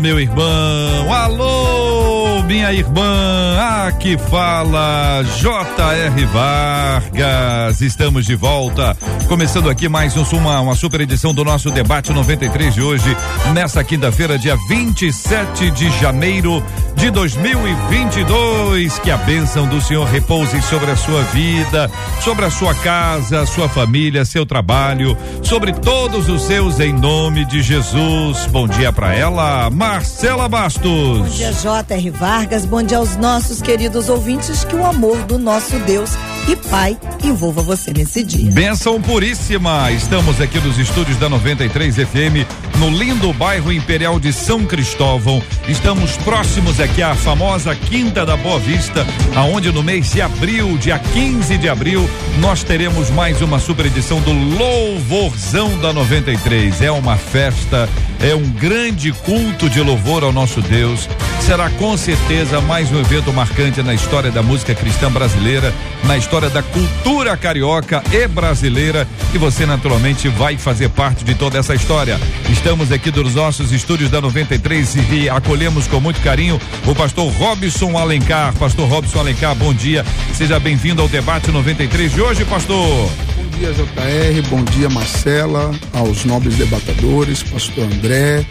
[0.00, 1.12] meu irmão.
[1.12, 3.56] Alô, minha irmã.
[3.86, 6.24] Aqui fala J.R.
[6.26, 7.80] Vargas.
[7.80, 8.96] Estamos de volta.
[9.28, 13.16] Começando aqui mais um, uma, uma super edição do nosso debate 93 de hoje,
[13.52, 16.62] nesta quinta-feira, dia 27 de janeiro
[16.96, 18.98] de 2022.
[19.00, 21.90] Que a bênção do Senhor repouse sobre a sua vida,
[22.20, 27.62] sobre a sua casa, sua família, seu trabalho, sobre todos os seus em nome de
[27.62, 28.46] Jesus.
[28.46, 31.18] Bom dia para ela, Marcela Bastos.
[31.18, 32.10] Bom dia, J.R.
[32.10, 32.64] Vargas.
[32.64, 34.64] Bom dia aos nossos queridos ouvintes.
[34.64, 36.10] Que o amor do nosso Deus
[36.48, 38.50] e Pai envolva você nesse dia.
[38.52, 39.90] Benção puríssima.
[39.92, 42.46] Estamos aqui nos estúdios da 93 FM,
[42.78, 45.42] no lindo bairro Imperial de São Cristóvão.
[45.68, 50.98] Estamos próximos aqui à famosa Quinta da Boa Vista, aonde no mês de abril, dia
[50.98, 56.82] 15 de abril, nós teremos mais uma super edição do Louvorzão da 93.
[56.82, 57.88] É uma festa,
[58.20, 61.08] é um grande culto de louvor ao nosso Deus.
[61.40, 66.48] Será com certeza mais um evento marcante na história da música cristã brasileira, na história
[66.48, 72.18] da cultura carioca e brasileira e você naturalmente vai fazer parte de toda essa história.
[72.48, 77.96] Estamos aqui dos nossos estúdios da 93 e acolhemos com muito carinho o pastor Robson
[77.96, 78.54] Alencar.
[78.54, 80.04] Pastor Robson Alencar, bom dia.
[80.34, 82.76] Seja bem-vindo ao debate 93 de hoje, pastor.
[82.76, 84.48] Bom dia, JR.
[84.50, 88.44] Bom dia, Marcela, aos nobres debatedores, pastor André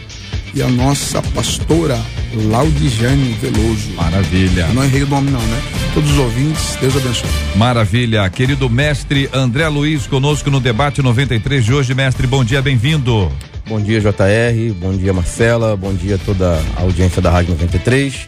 [0.54, 2.00] e a nossa pastora
[2.34, 3.92] Laudijane Veloso.
[3.96, 4.68] Maravilha.
[4.68, 5.62] Eu não errei o nome não, né?
[5.94, 7.30] Todos os ouvintes, Deus abençoe.
[7.56, 8.30] Maravilha.
[8.30, 13.32] Querido mestre André Luiz conosco no debate 93 de hoje, mestre, bom dia, bem-vindo.
[13.68, 14.74] Bom dia, JR.
[14.80, 15.76] Bom dia, Marcela.
[15.76, 18.28] Bom dia a toda a audiência da Rádio 93.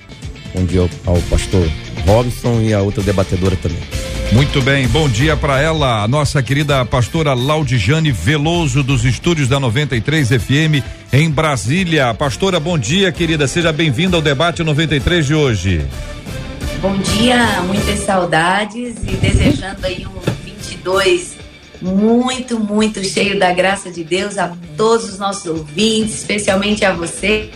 [0.53, 1.67] Bom dia ao, ao pastor
[2.05, 3.79] Robson e a outra debatedora também.
[4.31, 9.59] Muito bem, bom dia para ela, a nossa querida pastora Laudijane Veloso dos estúdios da
[9.59, 10.83] 93 FM
[11.13, 12.13] em Brasília.
[12.13, 13.47] Pastora, bom dia, querida.
[13.47, 15.85] Seja bem-vinda ao debate 93 de hoje.
[16.81, 21.35] Bom dia, muitas saudades e desejando aí um 22
[21.81, 27.49] muito, muito cheio da graça de Deus a todos os nossos ouvintes, especialmente a você.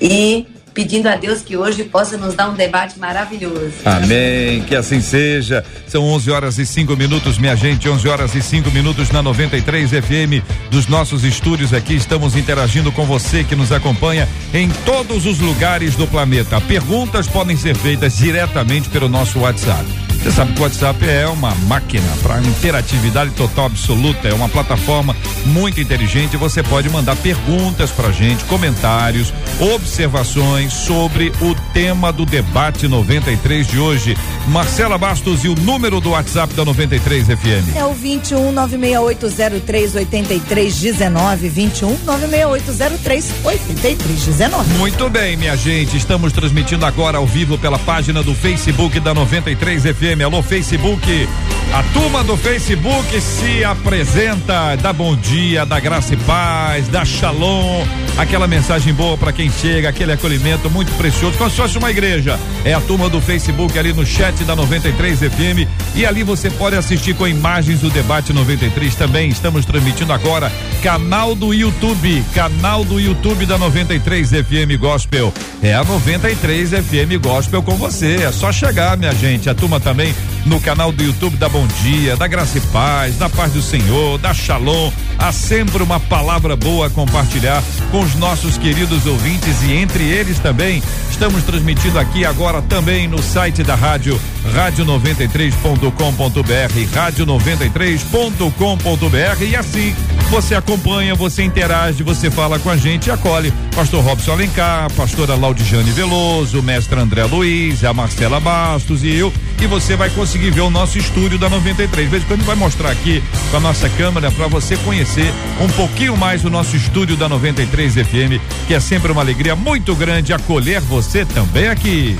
[0.00, 3.72] E pedindo a Deus que hoje possa nos dar um debate maravilhoso.
[3.84, 5.64] Amém, que assim seja.
[5.86, 9.90] São 11 horas e 5 minutos, minha gente, 11 horas e 5 minutos na 93
[9.90, 11.94] FM dos nossos estúdios aqui.
[11.94, 16.60] Estamos interagindo com você que nos acompanha em todos os lugares do planeta.
[16.60, 19.84] Perguntas podem ser feitas diretamente pelo nosso WhatsApp.
[20.24, 25.14] Você sabe que o WhatsApp é uma máquina para interatividade total absoluta, é uma plataforma
[25.44, 26.34] muito inteligente.
[26.38, 33.78] Você pode mandar perguntas para gente, comentários, observações sobre o tema do debate 93 de
[33.78, 34.16] hoje.
[34.48, 37.76] Marcela Bastos e o número do WhatsApp da 93 FM.
[37.76, 44.74] É o 21 96803 8319 21 96803 8319.
[44.78, 49.82] Muito bem, minha gente, estamos transmitindo agora ao vivo pela página do Facebook da 93
[49.82, 50.20] FM FM.
[50.24, 51.28] Alô, Facebook.
[51.72, 57.84] A turma do Facebook se apresenta, dá bom dia, dá graça e paz, dá shalom,
[58.16, 62.38] aquela mensagem boa para quem chega, aquele acolhimento muito precioso, como se fosse uma igreja.
[62.64, 66.76] É a turma do Facebook ali no chat da 93 FM e ali você pode
[66.76, 69.28] assistir com imagens do debate 93 também.
[69.28, 70.50] Estamos transmitindo agora
[70.82, 75.32] canal do YouTube, canal do YouTube da 93 FM Gospel.
[75.62, 78.16] É a 93 FM Gospel com você.
[78.16, 79.48] É só chegar, minha gente.
[79.48, 83.28] A turma também no canal do YouTube da Bom Dia, da Graça e Paz, da
[83.28, 84.90] Paz do Senhor, da Shalom.
[85.18, 90.38] Há sempre uma palavra boa a compartilhar com os nossos queridos ouvintes e entre eles
[90.44, 90.82] também.
[91.10, 94.20] Estamos transmitindo aqui agora também no site da rádio
[94.52, 99.94] rádio93.com.br, rádio93.com.br e assim
[100.30, 105.34] você acompanha, você interage, você fala com a gente e acolhe pastor Robson Alencar, pastora
[105.34, 110.60] Laudijane Veloso, mestre André Luiz, a Marcela Bastos e eu e você vai conseguir ver
[110.60, 112.10] o nosso estúdio da 93.
[112.10, 116.44] Veja quando vai mostrar aqui com a nossa câmera para você conhecer um pouquinho mais
[116.44, 121.24] o nosso estúdio da 93 FM, que é sempre uma alegria muito grande acolher você
[121.24, 122.16] também aqui.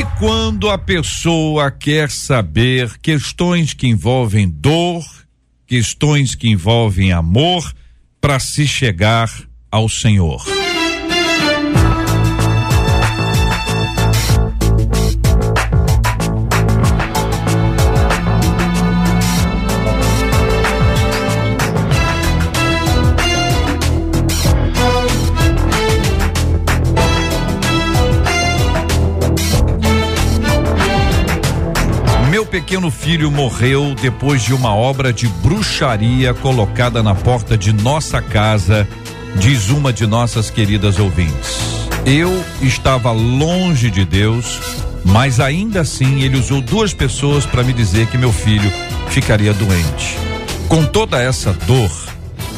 [0.00, 5.04] E quando a pessoa quer saber questões que envolvem dor
[5.66, 7.70] questões que envolvem amor
[8.18, 9.30] para se chegar
[9.70, 10.42] ao Senhor.
[32.50, 38.88] Pequeno filho morreu depois de uma obra de bruxaria colocada na porta de nossa casa,
[39.36, 41.60] diz uma de nossas queridas ouvintes.
[42.04, 44.58] Eu estava longe de Deus,
[45.04, 48.70] mas ainda assim ele usou duas pessoas para me dizer que meu filho
[49.10, 50.18] ficaria doente.
[50.66, 51.90] Com toda essa dor,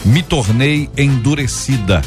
[0.06, 2.00] me tornei endurecida,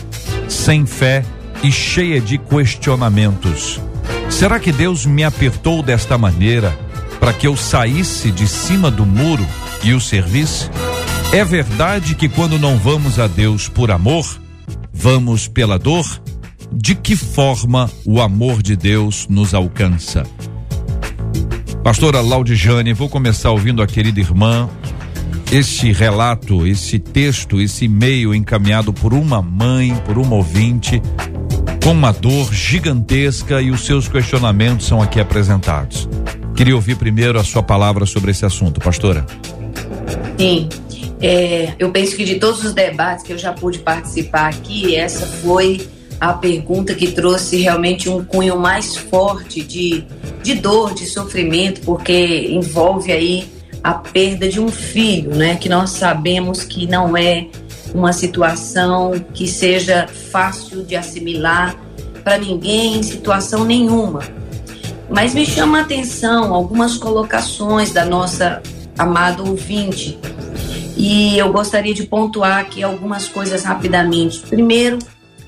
[0.49, 1.23] sem fé
[1.61, 3.79] e cheia de questionamentos.
[4.27, 6.84] Será que Deus me apertou desta maneira
[7.19, 9.45] para que eu saísse de cima do muro
[9.83, 10.69] e o servisse?
[11.31, 14.25] É verdade que quando não vamos a Deus por amor,
[14.93, 16.05] vamos pela dor?
[16.71, 20.23] De que forma o amor de Deus nos alcança?
[21.83, 24.67] Pastora Laudijane, vou começar ouvindo a querida irmã.
[25.51, 31.01] Esse relato, esse texto, esse e-mail encaminhado por uma mãe, por uma ouvinte,
[31.83, 36.09] com uma dor gigantesca e os seus questionamentos são aqui apresentados.
[36.55, 39.25] Queria ouvir primeiro a sua palavra sobre esse assunto, pastora.
[40.39, 40.69] Sim,
[41.21, 45.25] é, eu penso que de todos os debates que eu já pude participar aqui, essa
[45.25, 45.87] foi
[46.19, 50.05] a pergunta que trouxe realmente um cunho mais forte de,
[50.43, 53.47] de dor, de sofrimento, porque envolve aí
[53.83, 55.55] a perda de um filho, né?
[55.55, 57.47] Que nós sabemos que não é
[57.93, 61.75] uma situação que seja fácil de assimilar
[62.23, 64.21] para ninguém, em situação nenhuma.
[65.15, 68.61] Mas me chama a atenção algumas colocações da nossa
[68.97, 70.19] amada ouvinte.
[70.97, 74.39] E eu gostaria de pontuar aqui algumas coisas rapidamente.
[74.39, 74.99] Primeiro,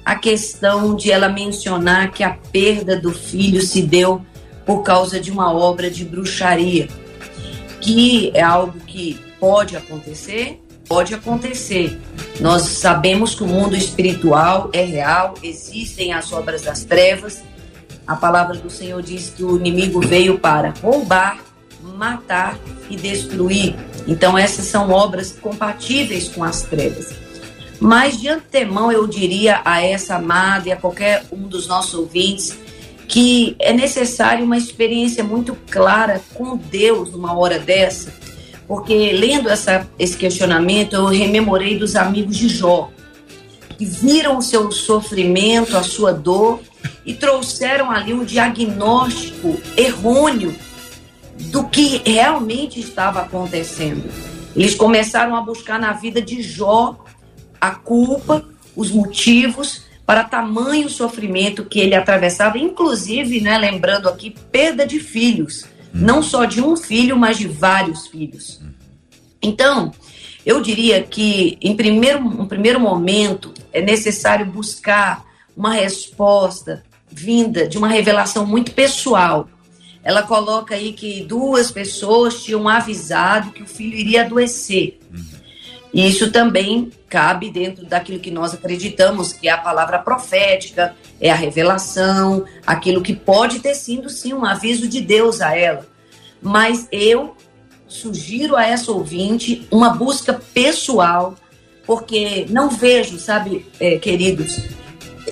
[0.05, 4.21] a questão de ela mencionar que a perda do filho se deu
[4.65, 6.87] por causa de uma obra de bruxaria,
[7.81, 11.99] que é algo que pode acontecer, pode acontecer.
[12.39, 17.43] Nós sabemos que o mundo espiritual é real, existem as obras das trevas
[18.07, 21.39] a palavra do Senhor diz que o inimigo veio para roubar,
[21.81, 22.57] matar
[22.89, 23.75] e destruir.
[24.07, 27.13] Então, essas são obras compatíveis com as trevas.
[27.79, 32.57] Mas, de antemão, eu diria a essa amada e a qualquer um dos nossos ouvintes
[33.07, 38.13] que é necessário uma experiência muito clara com Deus numa hora dessa,
[38.67, 42.91] porque lendo essa, esse questionamento, eu rememorei dos amigos de Jó,
[43.77, 46.61] que viram o seu sofrimento, a sua dor
[47.05, 50.55] e trouxeram ali um diagnóstico errôneo
[51.51, 54.09] do que realmente estava acontecendo.
[54.55, 56.97] Eles começaram a buscar na vida de Jó
[57.61, 58.43] a culpa,
[58.75, 65.65] os motivos para tamanho sofrimento que ele atravessava, inclusive, né, lembrando aqui, perda de filhos,
[65.93, 68.61] não só de um filho, mas de vários filhos.
[69.41, 69.91] Então,
[70.45, 75.23] eu diria que em primeiro, um primeiro momento é necessário buscar
[75.55, 79.47] uma resposta vinda de uma revelação muito pessoal.
[80.03, 84.99] Ela coloca aí que duas pessoas tinham avisado que o filho iria adoecer.
[85.93, 91.29] E isso também cabe dentro daquilo que nós acreditamos, que é a palavra profética, é
[91.29, 95.85] a revelação, aquilo que pode ter sido sim um aviso de Deus a ela.
[96.41, 97.35] Mas eu
[97.87, 101.35] sugiro a essa ouvinte uma busca pessoal,
[101.87, 104.61] porque não vejo, sabe, é, queridos,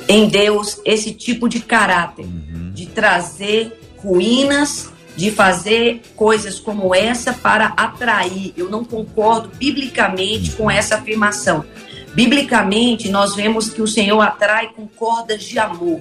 [0.08, 2.72] em Deus esse tipo de caráter, uhum.
[2.74, 8.54] de trazer ruínas, de fazer coisas como essa para atrair.
[8.56, 11.66] Eu não concordo biblicamente com essa afirmação.
[12.14, 16.00] Biblicamente, nós vemos que o Senhor atrai com cordas de amor.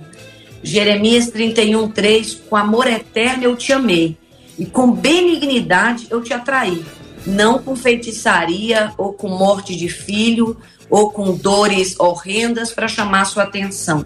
[0.62, 4.16] Jeremias 31, 3: Com amor eterno eu te amei,
[4.58, 6.84] e com benignidade eu te atraí.
[7.26, 10.56] Não com feitiçaria ou com morte de filho
[10.90, 14.04] ou com dores horrendas para chamar sua atenção.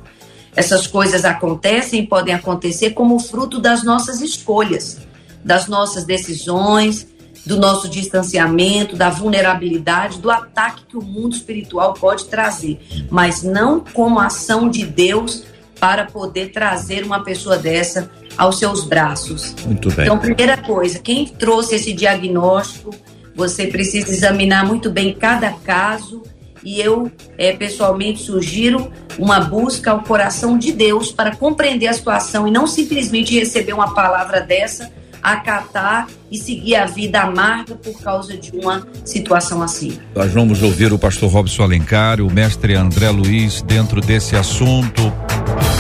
[0.55, 4.99] Essas coisas acontecem podem acontecer como fruto das nossas escolhas,
[5.45, 7.07] das nossas decisões,
[7.45, 12.79] do nosso distanciamento, da vulnerabilidade, do ataque que o mundo espiritual pode trazer,
[13.11, 15.45] mas não como ação de Deus
[15.81, 19.55] para poder trazer uma pessoa dessa aos seus braços.
[19.67, 20.07] Muito bem.
[20.07, 22.95] Então, primeira coisa, quem trouxe esse diagnóstico,
[23.35, 26.23] você precisa examinar muito bem cada caso
[26.65, 32.49] e eu é, pessoalmente sugiro uma busca ao coração de Deus para compreender a situação
[32.49, 34.91] e não simplesmente receber uma palavra dessa
[35.23, 39.99] acatar e seguir a vida amarga por causa de uma situação assim.
[40.15, 45.13] Nós vamos ouvir o pastor Robson Alencar, o mestre André Luiz dentro desse assunto.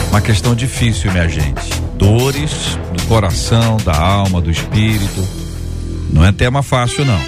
[0.08, 1.80] Uma questão difícil, minha gente.
[1.98, 5.22] Dores do coração, da alma, do espírito.
[6.10, 7.20] Não é tema fácil, não.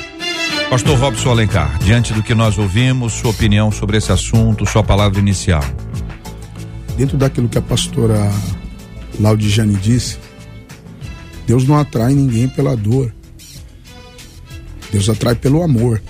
[0.71, 5.19] Pastor Robson Alencar, diante do que nós ouvimos, sua opinião sobre esse assunto, sua palavra
[5.19, 5.63] inicial.
[6.97, 8.33] Dentro daquilo que a pastora
[9.19, 10.17] Laudijane disse,
[11.47, 13.13] Deus não atrai ninguém pela dor.
[14.91, 16.01] Deus atrai pelo amor.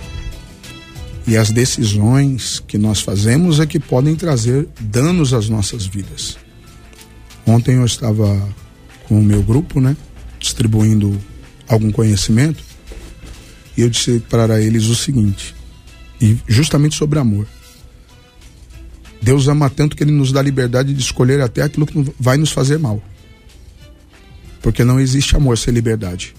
[1.27, 6.37] E as decisões que nós fazemos é que podem trazer danos às nossas vidas.
[7.51, 8.47] Ontem eu estava
[9.09, 9.97] com o meu grupo, né,
[10.39, 11.19] distribuindo
[11.67, 12.63] algum conhecimento,
[13.75, 15.53] e eu disse para eles o seguinte,
[16.21, 17.45] e justamente sobre amor.
[19.21, 22.53] Deus ama tanto que ele nos dá liberdade de escolher até aquilo que vai nos
[22.53, 23.03] fazer mal.
[24.61, 26.33] Porque não existe amor sem liberdade.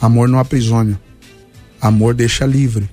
[0.00, 0.98] Amor não aprisiona.
[1.78, 2.88] Amor deixa livre.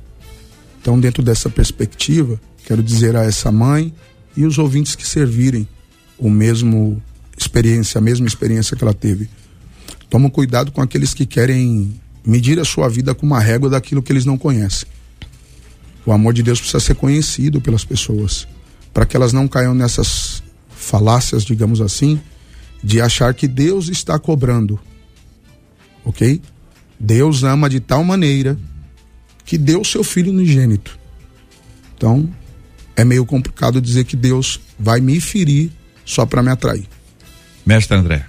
[0.82, 3.94] Então, dentro dessa perspectiva, quero dizer a essa mãe
[4.36, 5.66] e os ouvintes que servirem
[6.18, 7.02] o mesmo
[7.38, 9.30] experiência, a mesma experiência que ela teve.
[10.10, 14.12] Toma cuidado com aqueles que querem medir a sua vida com uma régua daquilo que
[14.12, 14.88] eles não conhecem.
[16.06, 18.48] O amor de Deus precisa ser conhecido pelas pessoas,
[18.94, 22.20] para que elas não caiam nessas falácias, digamos assim,
[22.84, 24.80] de achar que Deus está cobrando.
[26.04, 26.42] Ok?
[27.00, 28.58] Deus ama de tal maneira
[29.46, 31.00] que deu seu filho unigênito.
[31.96, 32.30] Então,
[32.96, 35.72] é meio complicado dizer que Deus vai me ferir
[36.06, 36.88] só para me atrair.
[37.66, 38.26] Mestre André.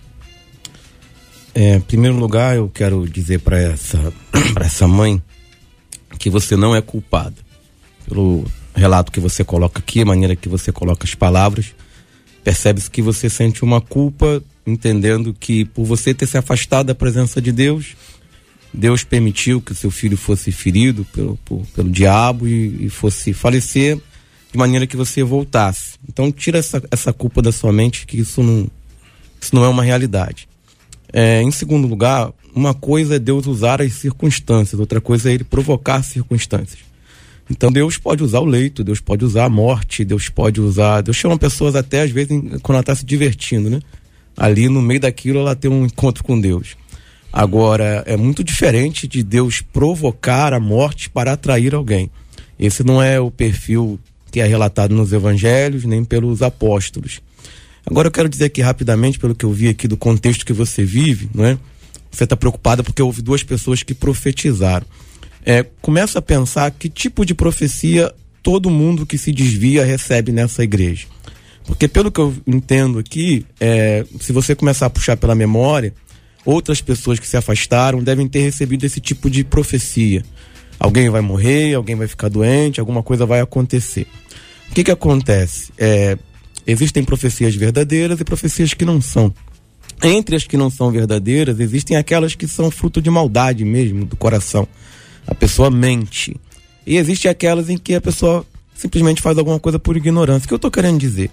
[1.54, 4.12] É, em primeiro lugar, eu quero dizer para essa,
[4.60, 5.22] essa mãe
[6.18, 7.36] que você não é culpada.
[8.06, 11.74] Pelo relato que você coloca aqui, a maneira que você coloca as palavras,
[12.42, 17.40] percebe-se que você sente uma culpa, entendendo que por você ter se afastado da presença
[17.40, 17.96] de Deus,
[18.72, 23.32] Deus permitiu que o seu filho fosse ferido pelo, por, pelo diabo e, e, fosse
[23.32, 23.96] falecer
[24.50, 25.92] de maneira que você voltasse.
[26.08, 28.68] Então tira essa, essa culpa da sua mente, que isso não,
[29.44, 30.48] isso não é uma realidade.
[31.12, 35.44] É, em segundo lugar, uma coisa é Deus usar as circunstâncias, outra coisa é ele
[35.44, 36.80] provocar circunstâncias.
[37.50, 41.02] Então Deus pode usar o leito, Deus pode usar a morte, Deus pode usar.
[41.02, 42.30] Deus chama pessoas até às vezes
[42.62, 43.80] quando ela está se divertindo, né?
[44.34, 46.74] Ali no meio daquilo ela tem um encontro com Deus.
[47.30, 52.10] Agora, é muito diferente de Deus provocar a morte para atrair alguém.
[52.58, 57.20] Esse não é o perfil que é relatado nos evangelhos, nem pelos apóstolos.
[57.86, 60.84] Agora eu quero dizer aqui rapidamente, pelo que eu vi aqui do contexto que você
[60.84, 61.58] vive, não é?
[62.10, 64.86] Você está preocupada porque houve duas pessoas que profetizaram
[65.44, 68.12] é, começa a pensar que tipo de profecia
[68.42, 71.06] todo mundo que se desvia recebe nessa igreja.
[71.66, 75.94] Porque pelo que eu entendo aqui, é, se você começar a puxar pela memória,
[76.44, 80.22] outras pessoas que se afastaram devem ter recebido esse tipo de profecia.
[80.78, 84.06] Alguém vai morrer, alguém vai ficar doente, alguma coisa vai acontecer.
[84.70, 85.72] O que que acontece?
[85.78, 86.18] É,
[86.66, 89.32] existem profecias verdadeiras e profecias que não são.
[90.02, 94.16] Entre as que não são verdadeiras, existem aquelas que são fruto de maldade mesmo, do
[94.16, 94.66] coração
[95.26, 96.36] a pessoa mente.
[96.86, 98.44] E existe aquelas em que a pessoa
[98.74, 100.44] simplesmente faz alguma coisa por ignorância.
[100.44, 101.30] O que eu estou querendo dizer?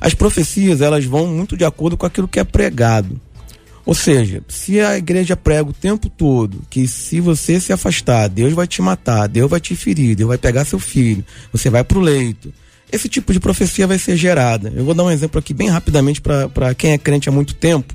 [0.00, 3.20] As profecias, elas vão muito de acordo com aquilo que é pregado.
[3.84, 8.52] Ou seja, se a igreja prega o tempo todo que se você se afastar, Deus
[8.52, 11.98] vai te matar, Deus vai te ferir, Deus vai pegar seu filho, você vai para
[11.98, 12.52] o leito.
[12.92, 14.72] Esse tipo de profecia vai ser gerada.
[14.74, 17.94] Eu vou dar um exemplo aqui bem rapidamente para quem é crente há muito tempo.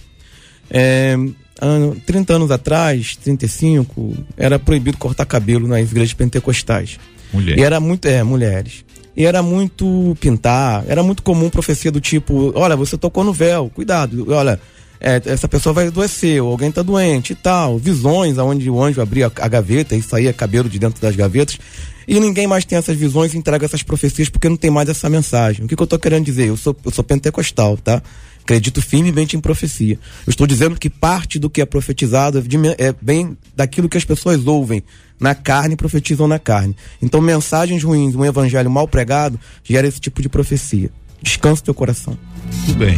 [0.69, 1.15] É,
[1.61, 6.99] ano, 30 anos atrás, 35, era proibido cortar cabelo nas igrejas pentecostais.
[7.31, 7.61] Mulheres.
[7.61, 8.85] E era muito, é, mulheres.
[9.15, 13.71] E era muito pintar, era muito comum profecia do tipo, olha, você tocou no véu,
[13.73, 14.59] cuidado, olha,
[15.05, 17.77] é, essa pessoa vai adoecer, ou alguém está doente e tal.
[17.77, 21.59] Visões onde o anjo abria a gaveta e saía cabelo de dentro das gavetas.
[22.07, 25.07] E ninguém mais tem essas visões e entrega essas profecias porque não tem mais essa
[25.07, 25.63] mensagem.
[25.63, 26.47] O que, que eu estou querendo dizer?
[26.47, 28.01] Eu sou, eu sou pentecostal, tá?
[28.41, 29.99] Acredito firmemente em profecia.
[30.25, 32.43] Eu estou dizendo que parte do que é profetizado
[32.79, 34.83] é bem daquilo que as pessoas ouvem
[35.19, 36.75] na carne profetizam na carne.
[36.99, 40.89] Então, mensagens ruins, um evangelho mal pregado, gera esse tipo de profecia.
[41.21, 42.17] Descansa teu coração.
[42.65, 42.97] Tudo bem.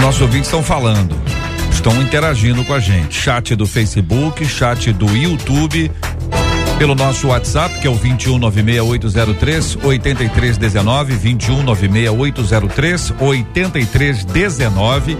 [0.00, 1.14] Os nossos ouvintes estão falando,
[1.70, 3.14] estão interagindo com a gente.
[3.14, 5.92] Chat do Facebook, chat do YouTube
[6.78, 15.18] pelo nosso WhatsApp, que é o 2196803 8319, 2196803 8319.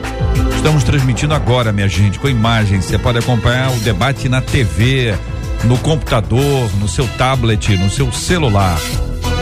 [0.57, 2.87] Estamos transmitindo agora, minha gente, com imagens.
[2.87, 5.15] Você pode acompanhar o debate na TV,
[5.65, 8.81] no computador, no seu tablet, no seu celular.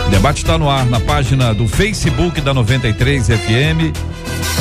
[0.08, 3.92] O debate está no ar na página do Facebook da 93 FM,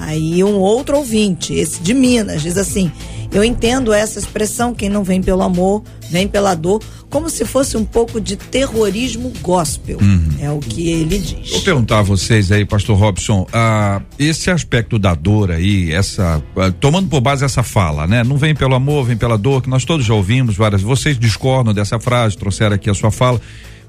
[0.00, 2.90] Aí um outro ouvinte, esse de Minas, diz assim:
[3.30, 6.82] Eu entendo essa expressão, quem não vem pelo amor, vem pela dor,
[7.16, 9.96] como se fosse um pouco de terrorismo gospel.
[10.02, 10.28] Uhum.
[10.38, 11.50] É o que ele diz.
[11.50, 16.70] Vou perguntar a vocês aí, pastor Robson, ah, esse aspecto da dor aí, essa, ah,
[16.78, 18.22] tomando por base essa fala, né?
[18.22, 21.72] Não vem pelo amor, vem pela dor, que nós todos já ouvimos várias, vocês discordam
[21.72, 23.40] dessa frase, trouxeram aqui a sua fala.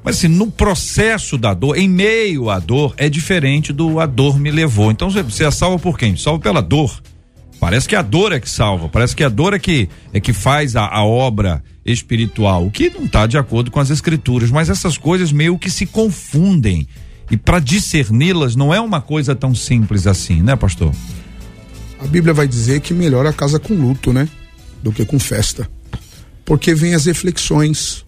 [0.05, 4.39] Mas assim, no processo da dor, em meio à dor, é diferente do a dor
[4.39, 4.89] me levou.
[4.89, 6.15] Então você é salvo por quem?
[6.15, 6.97] Salvo pela dor.
[7.59, 10.31] Parece que a dor é que salva, parece que a dor é que é que
[10.31, 14.97] faz a, a obra espiritual, que não está de acordo com as escrituras, mas essas
[14.97, 16.87] coisas meio que se confundem.
[17.31, 20.93] E para discerni-las não é uma coisa tão simples assim, né, pastor?
[21.99, 24.29] A Bíblia vai dizer que melhor a casa com luto, né?
[24.83, 25.69] Do que com festa.
[26.45, 28.05] Porque vem as reflexões,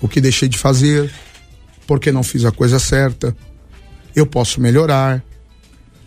[0.00, 1.12] o que deixei de fazer,
[1.86, 3.36] porque não fiz a coisa certa,
[4.14, 5.22] eu posso melhorar.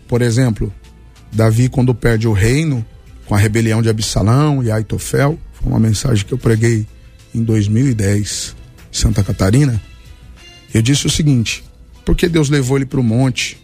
[0.08, 0.72] Por exemplo,
[1.32, 2.84] Davi, quando perde o reino,
[3.26, 5.38] com a rebelião de Absalão e Aitofel,
[5.68, 6.86] uma mensagem que eu preguei
[7.34, 8.56] em 2010,
[8.92, 9.80] em Santa Catarina.
[10.72, 11.64] Eu disse o seguinte:
[12.04, 13.58] porque Deus levou ele para o monte,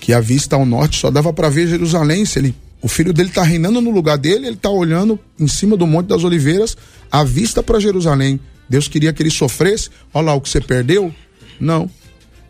[0.00, 2.24] que a vista ao norte só dava para ver Jerusalém.
[2.24, 5.76] Se ele, o filho dele está reinando no lugar dele, ele está olhando em cima
[5.76, 6.76] do Monte das Oliveiras,
[7.10, 8.40] a vista para Jerusalém.
[8.68, 9.90] Deus queria que ele sofresse.
[10.12, 11.14] Olha lá o que você perdeu.
[11.58, 11.90] Não.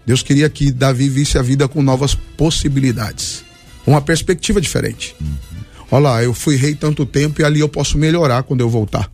[0.05, 3.45] Deus queria que Davi visse a vida com novas possibilidades
[3.89, 5.17] uma perspectiva diferente.
[5.21, 5.37] Uhum.
[5.91, 9.11] Olha lá, eu fui rei tanto tempo e ali eu posso melhorar quando eu voltar.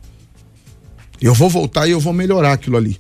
[1.20, 2.98] Eu vou voltar e eu vou melhorar aquilo ali.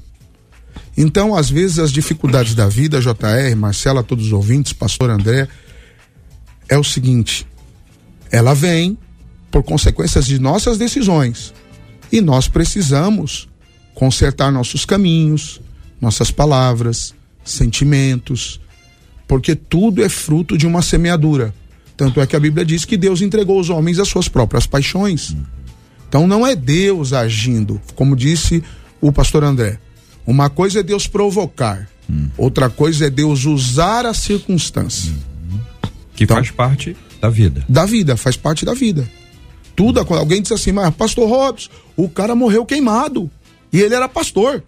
[0.96, 5.48] Então, às vezes, as dificuldades da vida, JR, Marcela, todos os ouvintes, pastor André,
[6.68, 7.46] é o seguinte:
[8.30, 8.96] ela vem
[9.50, 11.52] por consequências de nossas decisões.
[12.12, 13.48] E nós precisamos
[13.94, 15.60] consertar nossos caminhos,
[16.00, 18.60] nossas palavras, sentimentos,
[19.26, 21.54] porque tudo é fruto de uma semeadura.
[21.96, 25.36] Tanto é que a Bíblia diz que Deus entregou os homens às suas próprias paixões.
[26.08, 28.62] Então não é Deus agindo, como disse
[29.00, 29.78] o pastor André.
[30.26, 32.28] Uma coisa é Deus provocar, hum.
[32.36, 35.12] outra coisa é Deus usar a circunstância.
[35.12, 35.58] Hum.
[36.14, 37.64] Que então, faz parte da vida.
[37.68, 39.08] Da vida, faz parte da vida.
[39.76, 43.30] Tudo, alguém disse assim, mas pastor Robson, o cara morreu queimado.
[43.72, 44.62] E ele era pastor.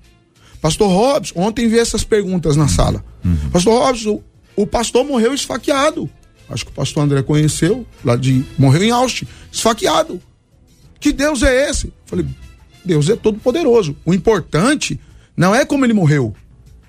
[0.61, 3.05] Pastor Robson, ontem vi essas perguntas na sala.
[3.25, 3.51] Uhum.
[3.53, 4.21] Pastor Robson,
[4.57, 6.11] o pastor morreu esfaqueado
[6.49, 8.45] acho que o pastor André conheceu, lá de.
[8.59, 10.21] morreu em Austin, esfaqueado.
[11.01, 11.93] Que Deus é esse?
[12.05, 12.27] Falei,
[12.85, 13.97] Deus é todo poderoso.
[14.05, 14.99] O importante
[15.37, 16.35] não é como ele morreu,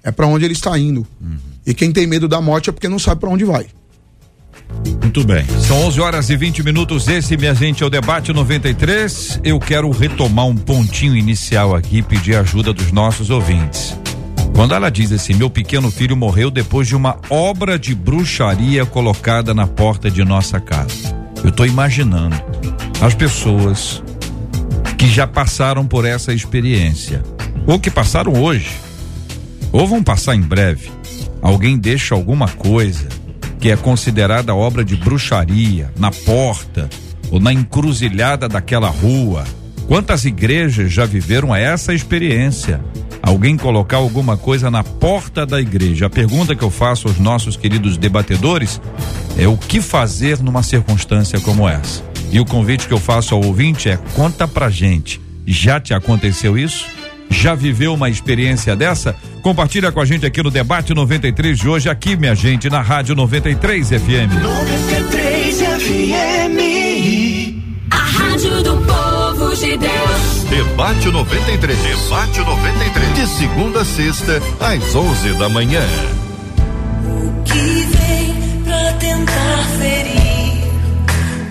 [0.04, 1.06] é para onde ele está indo.
[1.20, 1.38] Uhum.
[1.65, 3.67] E quem tem medo da morte é porque não sabe para onde vai.
[5.02, 5.46] Muito bem.
[5.65, 7.08] São 11 horas e 20 minutos.
[7.08, 9.41] Esse, minha gente, é o debate 93.
[9.43, 13.98] Eu quero retomar um pontinho inicial aqui e pedir ajuda dos nossos ouvintes.
[14.58, 19.54] Quando ela diz assim: meu pequeno filho morreu depois de uma obra de bruxaria colocada
[19.54, 21.15] na porta de nossa casa.
[21.43, 22.36] Eu estou imaginando
[23.00, 24.02] as pessoas
[24.98, 27.22] que já passaram por essa experiência,
[27.67, 28.72] ou que passaram hoje,
[29.72, 30.89] ou vão passar em breve.
[31.39, 33.08] Alguém deixa alguma coisa
[33.60, 36.89] que é considerada obra de bruxaria na porta
[37.30, 39.43] ou na encruzilhada daquela rua.
[39.88, 42.82] Quantas igrejas já viveram essa experiência?
[43.28, 46.06] Alguém colocar alguma coisa na porta da igreja.
[46.06, 48.82] A pergunta que eu faço aos nossos queridos debatedores
[49.38, 52.02] é o que fazer numa circunstância como essa.
[52.32, 55.20] E o convite que eu faço ao ouvinte é: conta pra gente.
[55.46, 56.86] Já te aconteceu isso?
[57.30, 59.13] Já viveu uma experiência dessa?
[59.42, 63.13] Compartilha com a gente aqui no Debate 93 de hoje, aqui, minha gente, na Rádio
[63.16, 64.42] 93 FM.
[64.42, 66.58] 93 FM.
[67.92, 70.16] A Rádio do Povo de Deus.
[70.49, 71.77] Debate 93.
[71.77, 73.13] Debate 93.
[73.15, 75.86] De segunda a sexta, às 11 da manhã.
[77.05, 78.33] O que vem
[78.63, 80.63] pra tentar ferir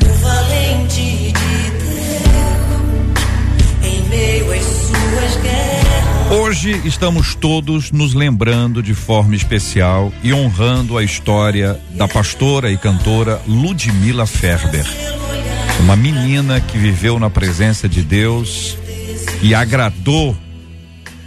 [0.02, 2.72] o valente de Deus
[3.82, 6.30] em meio às suas guerras?
[6.30, 12.78] Hoje estamos todos nos lembrando de forma especial e honrando a história da pastora e
[12.78, 14.86] cantora Ludmila Ferber.
[15.80, 18.78] Uma menina que viveu na presença de Deus
[19.42, 20.36] e agradou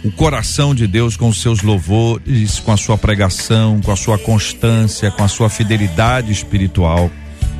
[0.04, 4.18] o coração de Deus com os seus louvores, com a sua pregação, com a sua
[4.18, 7.10] constância, com a sua fidelidade espiritual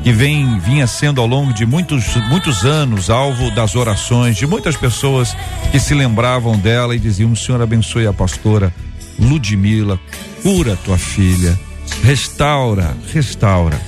[0.02, 4.76] que vem vinha sendo ao longo de muitos muitos anos alvo das orações de muitas
[4.76, 5.36] pessoas
[5.70, 8.74] que se lembravam dela e diziam: "Senhor abençoe a pastora
[9.18, 10.00] Ludmila,
[10.42, 11.58] cura tua filha,
[12.02, 13.80] restaura, restaura".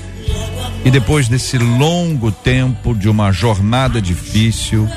[0.84, 4.88] E depois desse longo tempo de uma jornada difícil,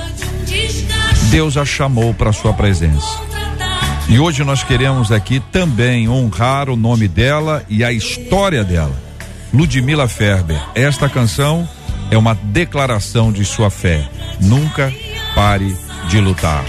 [1.30, 3.20] Deus a chamou para sua presença.
[4.08, 8.96] E hoje nós queremos aqui também honrar o nome dela e a história dela.
[9.54, 10.62] Ludmila Ferber.
[10.76, 11.68] Esta canção
[12.12, 14.08] é uma declaração de sua fé.
[14.40, 14.94] Nunca
[15.34, 15.76] pare
[16.08, 16.64] de lutar.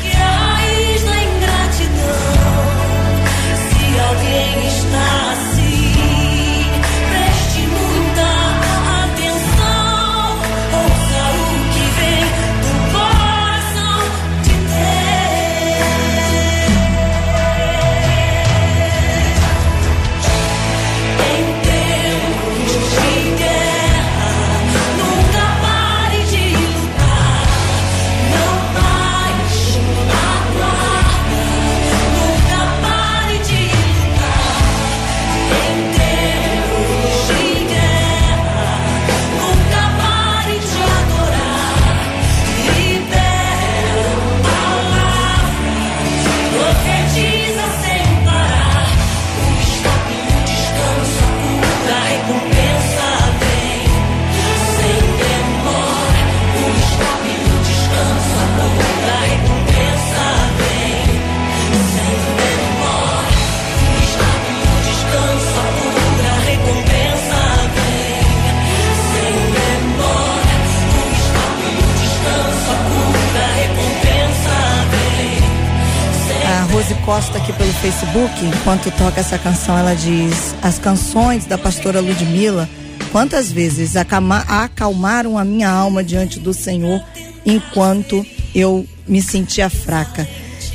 [77.96, 82.68] Facebook, enquanto toca essa canção, ela diz: As canções da pastora Ludmilla,
[83.10, 87.02] quantas vezes acalmaram a minha alma diante do Senhor
[87.46, 90.28] enquanto eu me sentia fraca.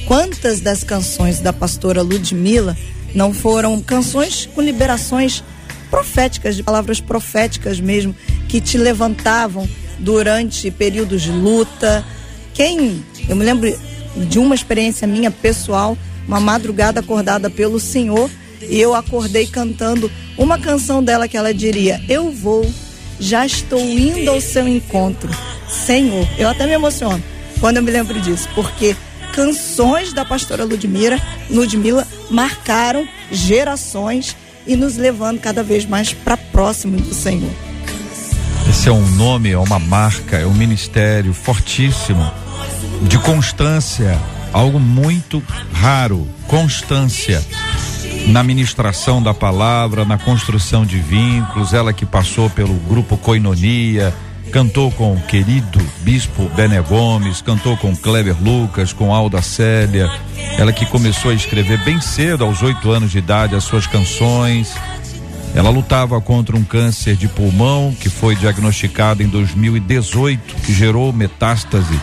[0.08, 2.76] Quantas das canções da pastora Ludmilla
[3.14, 5.44] não foram canções com liberações
[5.92, 8.16] proféticas, de palavras proféticas mesmo,
[8.50, 12.04] que te levantavam durante períodos de luta.
[12.52, 13.80] Quem, eu me lembro
[14.16, 15.96] de uma experiência minha pessoal,
[16.28, 18.30] uma madrugada acordada pelo Senhor
[18.62, 22.70] e eu acordei cantando uma canção dela que ela diria: Eu vou,
[23.20, 25.30] já estou indo ao seu encontro,
[25.68, 26.28] Senhor.
[26.38, 27.24] Eu até me emociono
[27.60, 28.96] quando eu me lembro disso, porque
[29.34, 31.18] canções da pastora Ludmila,
[31.50, 37.52] Ludmila marcaram gerações e nos levando cada vez mais para próximo do Senhor.
[38.70, 42.32] Esse é um nome, é uma marca, é um ministério fortíssimo
[43.02, 44.20] de constância,
[44.54, 45.42] algo muito
[45.74, 47.42] raro, constância
[48.28, 54.14] na ministração da palavra, na construção de vínculos, ela que passou pelo grupo Coinonia,
[54.52, 60.10] cantou com o querido bispo Bené Gomes, cantou com Kleber Lucas, com Alda Célia,
[60.58, 64.74] ela que começou a escrever bem cedo, aos oito anos de idade, as suas canções.
[65.54, 72.00] Ela lutava contra um câncer de pulmão que foi diagnosticado em 2018, que gerou metástase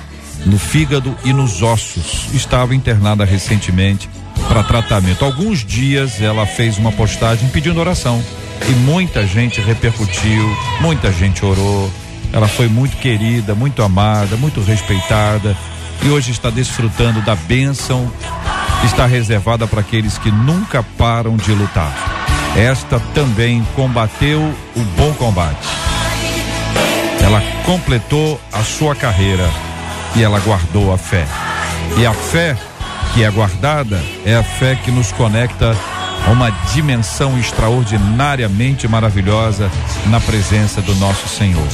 [0.46, 2.28] no fígado e nos ossos.
[2.32, 4.08] Estava internada recentemente
[4.48, 5.24] para tratamento.
[5.24, 8.22] Alguns dias ela fez uma postagem pedindo oração
[8.68, 11.90] e muita gente repercutiu, muita gente orou.
[12.32, 15.56] Ela foi muito querida, muito amada, muito respeitada
[16.02, 18.10] e hoje está desfrutando da bênção
[18.84, 21.92] está reservada para aqueles que nunca param de lutar.
[22.56, 25.68] Esta também combateu o bom combate.
[27.22, 29.48] Ela completou a sua carreira
[30.16, 31.26] e ela guardou a fé.
[31.96, 32.56] E a fé
[33.14, 35.74] que é guardada é a fé que nos conecta
[36.26, 39.70] a uma dimensão extraordinariamente maravilhosa
[40.06, 41.68] na presença do nosso Senhor.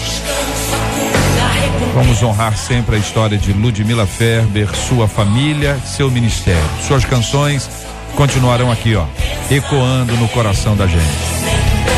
[1.95, 6.63] Vamos honrar sempre a história de Ludmila Ferber, sua família, seu ministério.
[6.87, 7.69] Suas canções
[8.17, 9.07] continuarão aqui, ó,
[9.51, 11.94] ecoando no coração da gente.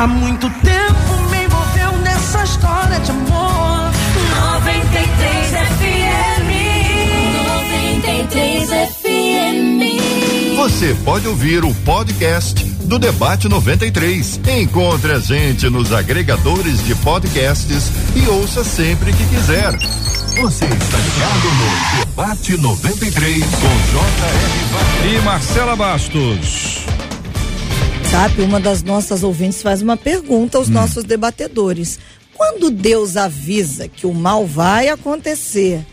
[0.00, 3.92] Há muito tempo me envolveu nessa história de amor.
[4.54, 6.50] 93 FM.
[7.84, 10.56] 93 FM.
[10.56, 14.40] Você pode ouvir o podcast do Debate 93.
[14.58, 19.76] Encontre a gente nos agregadores de podcasts e ouça sempre que quiser.
[20.40, 25.14] Você está ligado no Debate 93 com J.R.
[25.14, 26.86] E Marcela Bastos.
[28.10, 30.72] Sabe, uma das nossas ouvintes faz uma pergunta aos hum.
[30.72, 32.00] nossos debatedores.
[32.34, 35.86] Quando Deus avisa que o mal vai acontecer,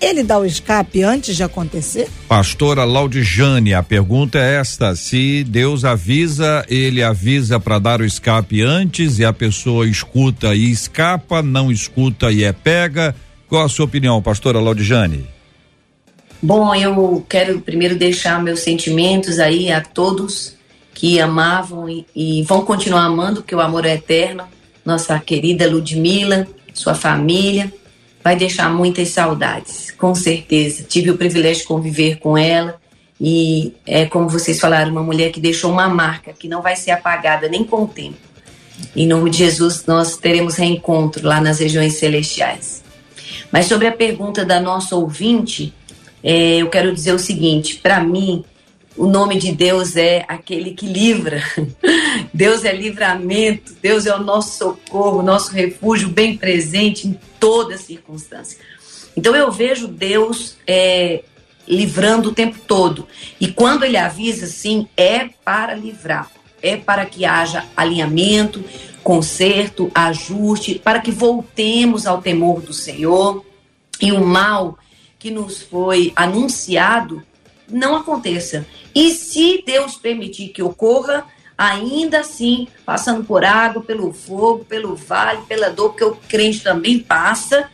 [0.00, 2.08] ele dá o escape antes de acontecer?
[2.28, 8.62] Pastora Laudijane, a pergunta é esta: se Deus avisa, ele avisa para dar o escape
[8.62, 13.16] antes e a pessoa escuta e escapa, não escuta e é pega.
[13.48, 15.26] Qual a sua opinião, pastora Laudijane?
[16.40, 20.54] Bom, eu quero primeiro deixar meus sentimentos aí a todos
[21.04, 24.44] que amavam e, e vão continuar amando, porque o amor é eterno
[24.82, 27.70] nossa querida Ludmila, sua família,
[28.22, 30.82] vai deixar muitas saudades, com certeza.
[30.82, 32.80] Tive o privilégio de conviver com ela
[33.20, 36.92] e é como vocês falaram, uma mulher que deixou uma marca que não vai ser
[36.92, 38.16] apagada nem com o tempo.
[38.96, 42.82] Em nome de Jesus, nós teremos reencontro lá nas regiões celestiais.
[43.52, 45.74] Mas sobre a pergunta da nossa ouvinte,
[46.22, 48.42] é, eu quero dizer o seguinte: para mim,
[48.96, 51.42] o nome de Deus é aquele que livra.
[52.32, 58.58] Deus é livramento, Deus é o nosso socorro, nosso refúgio bem presente em toda circunstância.
[59.16, 61.24] Então eu vejo Deus é,
[61.66, 63.06] livrando o tempo todo.
[63.40, 66.30] E quando ele avisa, sim, é para livrar,
[66.62, 68.62] é para que haja alinhamento,
[69.02, 73.44] conserto, ajuste, para que voltemos ao temor do Senhor
[74.00, 74.78] e o mal
[75.18, 77.22] que nos foi anunciado
[77.68, 78.66] não aconteça.
[78.94, 81.24] E se Deus permitir que ocorra,
[81.56, 86.98] ainda assim, passando por água, pelo fogo, pelo vale, pela dor, porque o crente também
[86.98, 87.70] passa,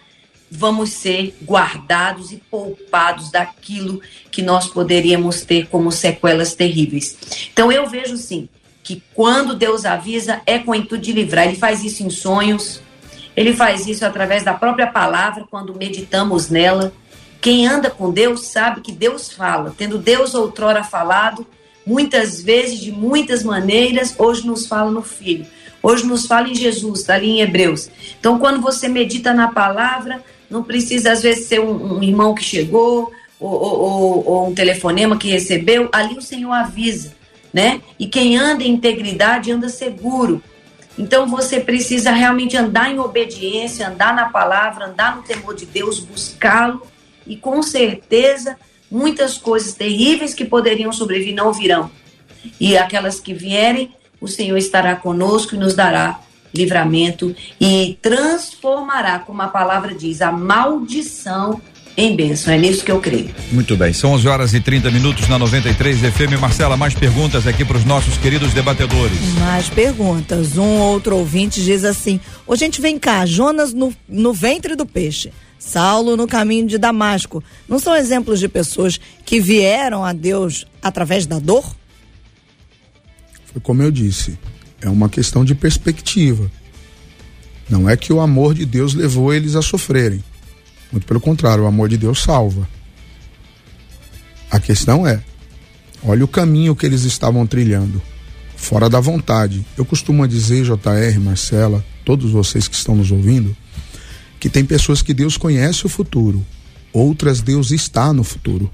[0.51, 4.01] vamos ser guardados e poupados daquilo
[4.31, 7.17] que nós poderíamos ter como sequelas terríveis.
[7.53, 8.49] Então eu vejo sim
[8.83, 11.47] que quando Deus avisa é com o intuito de livrar.
[11.47, 12.81] Ele faz isso em sonhos,
[13.37, 16.93] ele faz isso através da própria palavra, quando meditamos nela.
[17.41, 19.75] Quem anda com Deus sabe que Deus fala.
[19.77, 21.47] Tendo Deus outrora falado,
[21.87, 25.47] muitas vezes, de muitas maneiras, hoje nos fala no Filho.
[25.83, 27.91] Hoje nos fala em Jesus, está ali em Hebreus.
[28.19, 32.45] Então, quando você medita na palavra, não precisa às vezes ser um, um irmão que
[32.45, 35.89] chegou ou, ou, ou, um telefonema que recebeu.
[35.91, 37.15] Ali o Senhor avisa,
[37.55, 37.81] né?
[37.99, 40.43] E quem anda em integridade anda seguro.
[40.99, 45.99] Então você precisa realmente andar em obediência, andar na palavra, andar no temor de Deus,
[45.99, 46.83] buscá-lo
[47.27, 48.57] e com certeza
[48.91, 51.91] muitas coisas terríveis que poderiam sobreviver não virão.
[52.59, 56.21] E aquelas que vierem, o Senhor estará conosco e nos dará
[56.53, 61.61] livramento e transformará, como a palavra diz, a maldição
[61.97, 62.53] em bênção.
[62.53, 63.31] É nisso que eu creio.
[63.53, 66.41] Muito bem, são 11 horas e 30 minutos na 93 FM.
[66.41, 69.19] Marcela, mais perguntas aqui para os nossos queridos debatedores.
[69.39, 70.57] Mais perguntas.
[70.57, 75.33] Um outro ouvinte diz assim: Ô, gente, vem cá, Jonas no, no ventre do peixe.
[75.61, 77.45] Saulo no caminho de Damasco.
[77.69, 81.77] Não são exemplos de pessoas que vieram a Deus através da dor?
[83.45, 84.39] Foi como eu disse,
[84.81, 86.51] é uma questão de perspectiva.
[87.69, 90.25] Não é que o amor de Deus levou eles a sofrerem.
[90.91, 92.67] Muito pelo contrário, o amor de Deus salva.
[94.51, 95.23] A questão é:
[96.03, 98.01] olha o caminho que eles estavam trilhando,
[98.57, 99.65] fora da vontade.
[99.77, 103.55] Eu costumo dizer, JR, Marcela, todos vocês que estão nos ouvindo,
[104.41, 106.45] que tem pessoas que Deus conhece o futuro,
[106.93, 108.71] outras Deus está no futuro.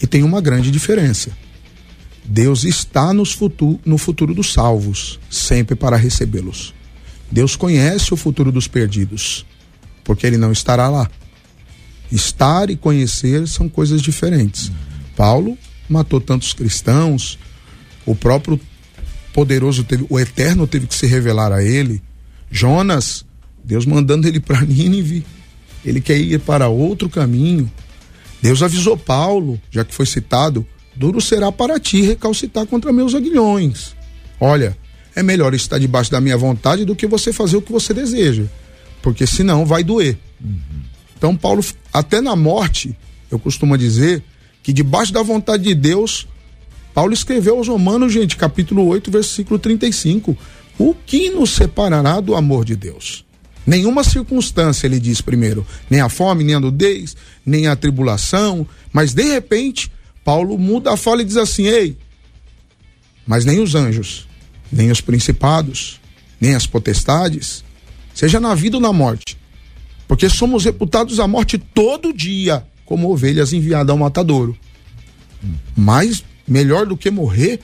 [0.00, 1.36] E tem uma grande diferença.
[2.24, 6.72] Deus está nos futuro, no futuro dos salvos, sempre para recebê-los.
[7.30, 9.44] Deus conhece o futuro dos perdidos,
[10.04, 11.10] porque ele não estará lá.
[12.10, 14.70] Estar e conhecer são coisas diferentes.
[15.16, 17.38] Paulo matou tantos cristãos,
[18.06, 18.60] o próprio
[19.32, 22.02] poderoso teve, o eterno teve que se revelar a ele.
[22.50, 23.24] Jonas
[23.64, 25.24] Deus mandando ele para Nínive,
[25.84, 27.70] ele quer ir para outro caminho.
[28.40, 33.94] Deus avisou Paulo, já que foi citado, duro será para ti recalcitar contra meus aguilhões.
[34.40, 34.76] Olha,
[35.14, 38.44] é melhor estar debaixo da minha vontade do que você fazer o que você deseja,
[39.00, 40.18] porque senão vai doer.
[40.42, 40.82] Uhum.
[41.16, 42.96] Então, Paulo, até na morte,
[43.30, 44.22] eu costumo dizer
[44.62, 46.26] que debaixo da vontade de Deus,
[46.92, 50.36] Paulo escreveu aos Romanos, gente, capítulo 8, versículo 35.
[50.78, 53.24] O que nos separará do amor de Deus?
[53.66, 59.14] Nenhuma circunstância, ele diz primeiro, nem a fome, nem a nudez, nem a tribulação, mas
[59.14, 59.90] de repente,
[60.24, 61.96] Paulo muda a fala e diz assim: ei,
[63.26, 64.28] mas nem os anjos,
[64.70, 66.00] nem os principados,
[66.40, 67.64] nem as potestades,
[68.12, 69.38] seja na vida ou na morte,
[70.08, 74.56] porque somos reputados à morte todo dia, como ovelhas enviadas ao matadouro.
[75.76, 77.60] Mas melhor do que morrer,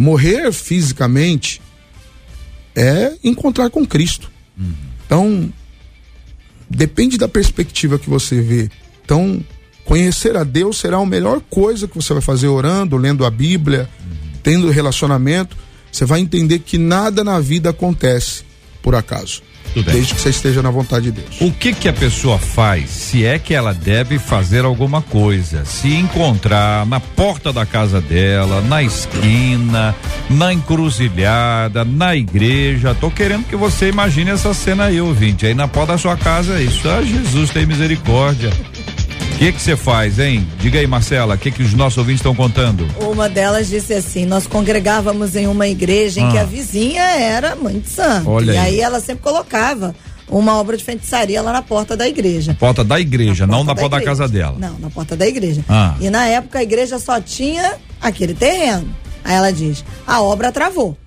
[0.00, 1.60] Morrer fisicamente
[2.74, 4.32] é encontrar com Cristo.
[5.06, 5.52] Então,
[6.68, 8.70] depende da perspectiva que você vê.
[9.04, 9.42] Então,
[9.84, 13.88] conhecer a Deus será a melhor coisa que você vai fazer orando, lendo a Bíblia,
[14.42, 15.56] tendo relacionamento.
[15.90, 18.44] Você vai entender que nada na vida acontece
[18.82, 19.42] por acaso.
[19.74, 21.40] Desde que você esteja na vontade de Deus.
[21.40, 25.64] O que que a pessoa faz se é que ela deve fazer alguma coisa?
[25.64, 29.94] Se encontrar na porta da casa dela, na esquina,
[30.28, 32.94] na encruzilhada, na igreja.
[32.94, 35.46] Tô querendo que você imagine essa cena aí, ouvinte.
[35.46, 36.88] Aí na porta da sua casa isso.
[36.88, 38.50] Ah, Jesus tem misericórdia.
[39.40, 40.46] O que que você faz, hein?
[40.58, 42.86] Diga aí, Marcela, o que que os nossos ouvintes estão contando?
[43.00, 46.42] Uma delas disse assim: nós congregávamos em uma igreja em que Ah.
[46.42, 48.28] a vizinha era mãe de santo.
[48.28, 48.66] Olha e aí.
[48.74, 49.94] aí ela sempre colocava
[50.28, 52.54] uma obra de feitiçaria lá na porta da igreja.
[52.60, 54.10] Porta da igreja, não na porta da igreja.
[54.10, 54.56] casa dela.
[54.58, 55.64] Não, na porta da igreja.
[55.70, 55.94] Ah.
[55.98, 58.94] E na época a igreja só tinha aquele terreno.
[59.24, 60.98] Aí ela diz: a obra travou.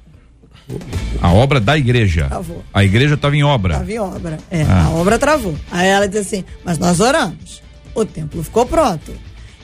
[1.21, 2.25] A obra da igreja.
[2.29, 2.63] Travou.
[2.73, 3.73] A igreja estava em obra.
[3.73, 4.39] Estava em obra.
[4.49, 4.85] É, Ah.
[4.87, 5.53] a obra travou.
[5.71, 7.61] Aí ela diz assim: mas nós oramos.
[7.95, 9.13] O templo ficou pronto.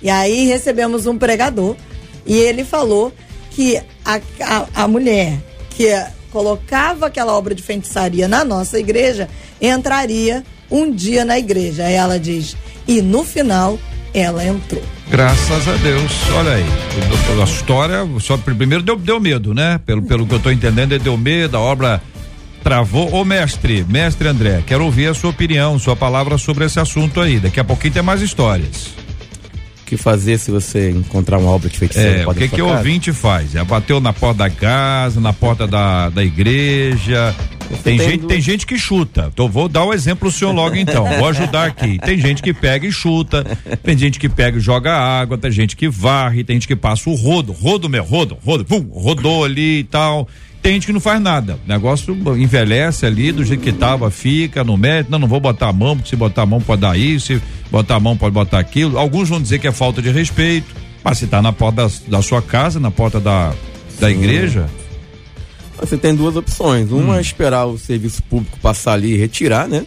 [0.01, 1.75] E aí recebemos um pregador
[2.25, 3.13] e ele falou
[3.51, 5.39] que a, a, a mulher
[5.71, 5.87] que
[6.31, 9.27] colocava aquela obra de feitiçaria na nossa igreja
[9.61, 11.85] entraria um dia na igreja.
[11.85, 12.55] Aí ela diz:
[12.87, 13.77] e no final
[14.13, 14.83] ela entrou.
[15.09, 16.65] Graças a Deus, olha aí.
[17.41, 19.79] A história, só primeiro deu, deu medo, né?
[19.85, 22.01] Pelo, pelo que eu tô entendendo, deu medo, a obra
[22.63, 23.13] travou.
[23.13, 27.39] Ô mestre, mestre André, quero ouvir a sua opinião, sua palavra sobre esse assunto aí.
[27.39, 28.87] Daqui a pouquinho tem mais histórias.
[29.81, 32.21] O que fazer se você encontrar uma obra de feiticeiro?
[32.21, 33.55] É, o que que o ouvinte faz?
[33.55, 37.35] É bateu na porta da casa, na porta da, da igreja.
[37.83, 39.29] Tem, tem gente, tem gente que chuta.
[39.31, 41.05] Então vou dar o exemplo pro senhor logo então.
[41.17, 41.99] Vou ajudar aqui.
[41.99, 43.43] Tem gente que pega e chuta,
[43.83, 47.09] tem gente que pega e joga água, tem gente que varre, tem gente que passa
[47.09, 50.27] o rodo, rodo meu, rodo, rodo, pum, rodou ali e tal.
[50.61, 51.57] Tem gente que não faz nada.
[51.65, 55.09] O negócio envelhece ali, do jeito que tava, fica, no mérito.
[55.09, 57.41] Não, não vou botar a mão, porque se botar a mão pode dar isso, se
[57.71, 58.97] botar a mão pode botar aquilo.
[58.97, 60.75] Alguns vão dizer que é falta de respeito.
[61.03, 63.53] Mas se tá na porta da, da sua casa, na porta da,
[63.99, 64.69] da igreja,
[65.79, 66.91] Você tem duas opções.
[66.91, 69.85] Uma é esperar o serviço público passar ali e retirar, né?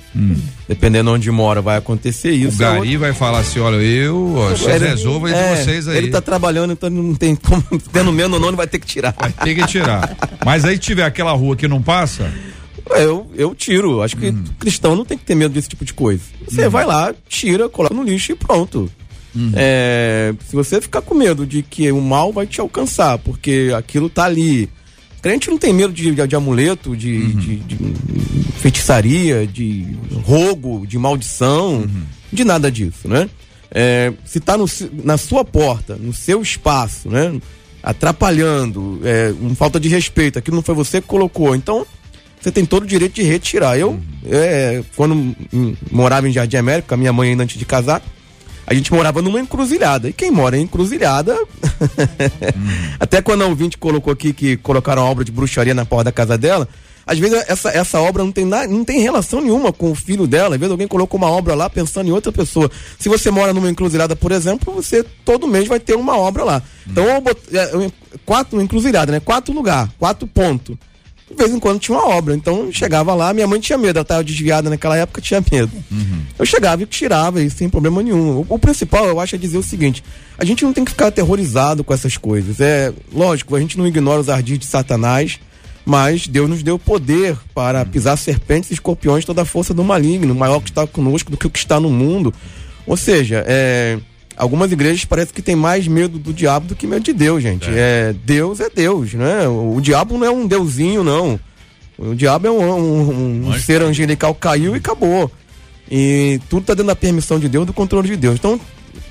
[0.68, 2.56] Dependendo onde mora, vai acontecer isso.
[2.56, 5.98] o Gari vai falar assim: olha, eu, ó, vocês Ele- resolvam entre é, vocês aí.
[5.98, 7.62] Ele tá trabalhando, então não tem como.
[7.92, 9.14] Tendo não, ele vai ter que tirar.
[9.18, 10.16] Vai ter que tirar.
[10.44, 12.32] Mas aí tiver aquela rua que não passa,
[12.96, 14.02] Eu, eu tiro.
[14.02, 14.44] Acho que Hum.
[14.58, 16.22] cristão não tem que ter medo desse tipo de coisa.
[16.48, 18.90] Você vai lá, tira, coloca no lixo e pronto.
[19.34, 19.52] Hum.
[19.54, 24.08] É, se você ficar com medo de que o mal vai te alcançar, porque aquilo
[24.10, 24.68] tá ali.
[25.22, 27.28] Crente não tem medo de, de, de amuleto, de, Uhum.
[27.36, 27.78] de- de
[28.58, 29.86] feitiçaria, de
[30.24, 32.02] rogo, de maldição, Uhum.
[32.32, 33.30] de nada disso, né?
[33.70, 37.32] É, se tá se- na sua porta, no seu espaço, né?
[37.82, 41.54] Atrapalhando, é, um falta de respeito, aquilo não foi você que colocou.
[41.54, 41.86] Então,
[42.40, 43.78] você tem todo o direito de retirar.
[43.78, 45.36] Eu, é, quando
[45.90, 48.02] morava em Jardim América, com a minha mãe ainda antes de casar,
[48.66, 50.08] a gente morava numa encruzilhada.
[50.08, 51.36] E quem mora em encruzilhada.
[52.98, 56.38] Até quando a ouvinte colocou aqui que colocaram obra de bruxaria na porta da casa
[56.38, 56.68] dela,
[57.06, 60.26] às vezes essa, essa obra não tem, na, não tem relação nenhuma com o filho
[60.26, 60.54] dela.
[60.54, 62.70] Às vezes alguém colocou uma obra lá pensando em outra pessoa.
[62.98, 66.62] Se você mora numa encruzilhada, por exemplo, você todo mês vai ter uma obra lá.
[66.86, 67.90] Então, eu bot, é,
[68.24, 69.20] quatro encruzilhada, né?
[69.20, 70.76] Quatro lugar, quatro pontos.
[71.32, 72.34] De vez em quando tinha uma obra.
[72.34, 75.72] Então chegava lá, minha mãe tinha medo, ela estava desviada naquela época, tinha medo.
[76.38, 78.40] Eu chegava e tirava, e sem problema nenhum.
[78.40, 80.04] O, o principal, eu acho, é dizer o seguinte:
[80.38, 82.60] a gente não tem que ficar aterrorizado com essas coisas.
[82.60, 85.40] É lógico, a gente não ignora os ardis de Satanás,
[85.84, 90.34] mas Deus nos deu poder para pisar serpentes e escorpiões, toda a força do maligno,
[90.34, 92.32] maior que está conosco do que o que está no mundo.
[92.86, 93.98] Ou seja, é.
[94.36, 97.68] Algumas igrejas parece que tem mais medo do diabo do que medo de Deus, gente.
[97.70, 99.46] É, Deus é Deus, né?
[99.46, 101.38] O, o diabo não é um deusinho, não.
[101.98, 105.30] O diabo é um, um- um ser angelical, caiu e acabou.
[105.90, 108.36] E tudo tá dentro da permissão de Deus, do controle de Deus.
[108.36, 108.58] Então,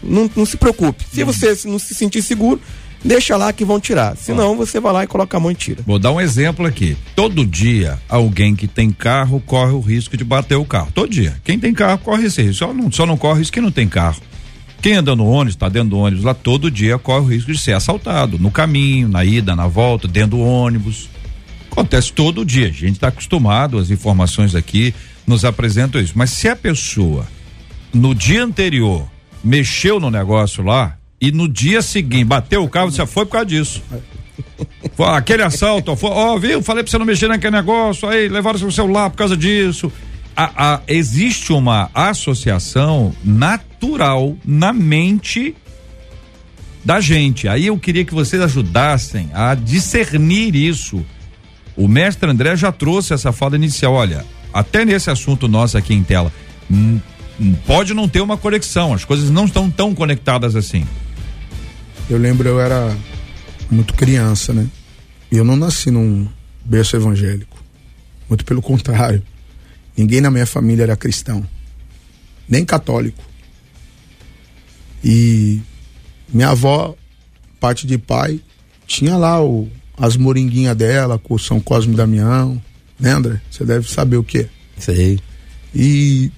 [0.01, 1.05] não, não se preocupe.
[1.13, 2.59] Se você se- não se sentir seguro,
[3.05, 4.17] deixa lá que vão tirar.
[4.17, 5.83] Senão, você vai lá e coloca a mão e tira.
[5.85, 6.97] Vou dar um exemplo aqui.
[7.15, 10.89] Todo dia, alguém que tem carro corre o risco de bater o carro.
[10.93, 11.35] Todo dia.
[11.43, 12.65] Quem tem carro corre esse risco.
[12.65, 14.21] Só não, só não corre isso quem não tem carro.
[14.81, 17.57] Quem anda no ônibus, está dentro do ônibus lá, todo dia corre o risco de
[17.59, 18.39] ser assaltado.
[18.39, 21.07] No caminho, na ida, na volta, dentro do ônibus.
[21.71, 22.67] Acontece todo dia.
[22.67, 24.93] A gente está acostumado, as informações aqui
[25.25, 26.13] nos apresentam isso.
[26.15, 27.27] Mas se a pessoa,
[27.93, 29.07] no dia anterior,
[29.43, 33.45] mexeu no negócio lá, e no dia seguinte bateu o carro, você foi por causa
[33.45, 33.83] disso.
[34.95, 36.61] Foi aquele assalto, foi, ó, viu?
[36.63, 39.91] Falei pra você não mexer naquele negócio, aí levaram seu celular por causa disso.
[40.35, 43.70] A- a- existe uma associação natural
[44.45, 45.55] na mente
[46.83, 47.47] da gente.
[47.47, 51.05] Aí eu queria que vocês ajudassem a discernir isso.
[51.75, 53.93] O mestre André já trouxe essa fala inicial.
[53.93, 56.31] Olha, até nesse assunto nosso aqui em tela,
[56.69, 56.99] hum,
[57.39, 60.85] hum, pode não ter uma conexão, as coisas não estão tão conectadas assim.
[62.09, 62.95] Eu lembro, eu era
[63.69, 64.67] muito criança, né?
[65.31, 66.27] E eu não nasci num
[66.65, 67.57] berço evangélico.
[68.27, 69.23] Muito pelo contrário.
[69.95, 71.45] Ninguém na minha família era cristão,
[72.47, 73.30] nem católico.
[75.03, 75.61] E
[76.31, 76.95] minha avó,
[77.59, 78.39] parte de pai,
[78.85, 82.61] tinha lá o, as moringuinhas dela com o São Cosme e Damião.
[82.99, 83.41] Né, André?
[83.49, 84.47] Você deve saber o que.
[84.77, 85.19] Sei.
[85.73, 86.31] E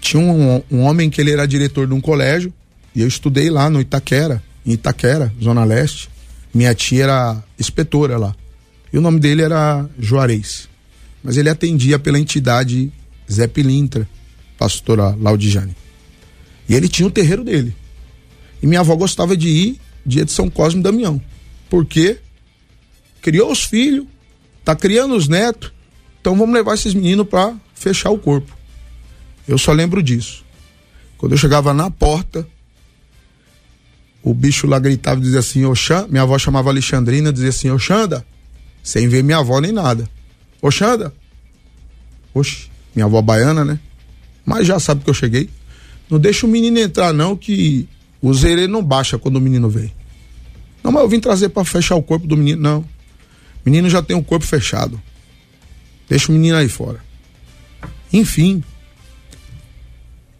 [0.00, 2.52] tinha um, um homem que ele era diretor de um colégio.
[2.94, 6.10] E eu estudei lá no Itaquera, em Itaquera, Zona Leste.
[6.52, 8.34] Minha tia era inspetora lá.
[8.92, 10.68] E o nome dele era Juarez.
[11.22, 12.92] Mas ele atendia pela entidade
[13.30, 14.06] Zé Pilintra,
[14.58, 15.74] pastora Laudijane.
[16.68, 17.74] E ele tinha o terreiro dele.
[18.62, 21.20] E minha avó gostava de ir dia de São Cosme e Damião.
[21.68, 22.18] Porque
[23.20, 24.06] criou os filhos,
[24.64, 25.72] tá criando os netos,
[26.20, 28.56] então vamos levar esses meninos para fechar o corpo.
[29.46, 30.44] Eu só lembro disso.
[31.18, 32.46] Quando eu chegava na porta,
[34.22, 38.24] o bicho lá gritava e dizia assim, Oxã, minha avó chamava Alexandrina, dizia assim, Oxanda,
[38.82, 40.08] sem ver minha avó nem nada.
[40.60, 41.12] Oxanda,
[42.32, 43.80] oxe, minha avó baiana, né?
[44.44, 45.48] Mas já sabe que eu cheguei.
[46.08, 47.88] Não deixa o menino entrar não, que
[48.22, 49.92] o zerê não baixa quando o menino vem.
[50.82, 52.62] Não, mas eu vim trazer para fechar o corpo do menino.
[52.62, 52.78] Não.
[52.80, 52.86] O
[53.64, 55.00] menino já tem o corpo fechado.
[56.08, 57.00] Deixa o menino aí fora.
[58.12, 58.62] Enfim.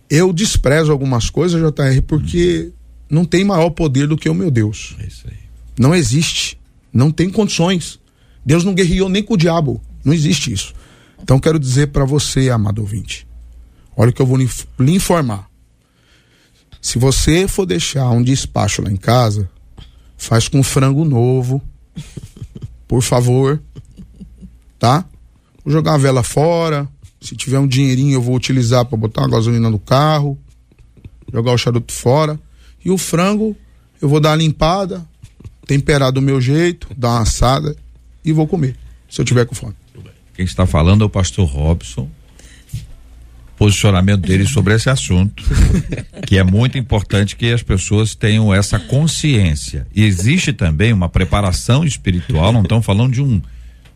[0.08, 2.70] Eu desprezo algumas coisas, JR, porque
[3.10, 4.94] não tem maior poder do que o meu Deus.
[5.00, 5.38] É isso aí.
[5.78, 6.58] Não existe.
[6.92, 7.98] Não tem condições.
[8.44, 9.80] Deus não guerreou nem com o diabo.
[10.04, 10.74] Não existe isso.
[11.20, 13.26] Então quero dizer para você, amado ouvinte.
[13.96, 15.51] Olha o que eu vou lhe lhe informar.
[16.82, 19.48] Se você for deixar um despacho lá em casa,
[20.16, 21.62] faz com frango novo.
[22.88, 23.62] Por favor.
[24.80, 25.04] Tá?
[25.64, 26.88] Vou jogar a vela fora.
[27.20, 30.36] Se tiver um dinheirinho, eu vou utilizar para botar uma gasolina no carro.
[31.32, 32.38] Jogar o charuto fora.
[32.84, 33.56] E o frango,
[34.00, 35.06] eu vou dar uma limpada,
[35.64, 37.76] temperar do meu jeito, dar uma assada
[38.24, 38.76] e vou comer.
[39.08, 39.76] Se eu tiver com fome.
[40.34, 42.10] Quem está falando é o pastor Robson.
[43.62, 45.44] Posicionamento dele sobre esse assunto,
[46.26, 49.86] que é muito importante que as pessoas tenham essa consciência.
[49.94, 53.40] E existe também uma preparação espiritual, não estamos falando de um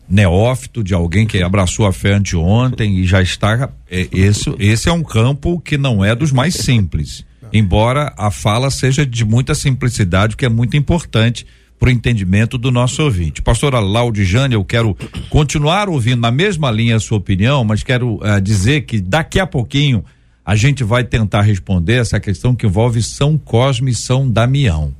[0.09, 3.69] neófito, de alguém que abraçou a fé anteontem e já está.
[3.91, 7.25] É, esse, esse é um campo que não é dos mais simples.
[7.51, 11.45] Embora a fala seja de muita simplicidade, que é muito importante
[11.79, 13.41] para o entendimento do nosso ouvinte.
[13.41, 14.97] Pastora Laudijane, eu quero
[15.29, 19.45] continuar ouvindo na mesma linha a sua opinião, mas quero uh, dizer que daqui a
[19.45, 20.03] pouquinho
[20.43, 24.95] a gente vai tentar responder essa questão que envolve São Cosme e São Damião.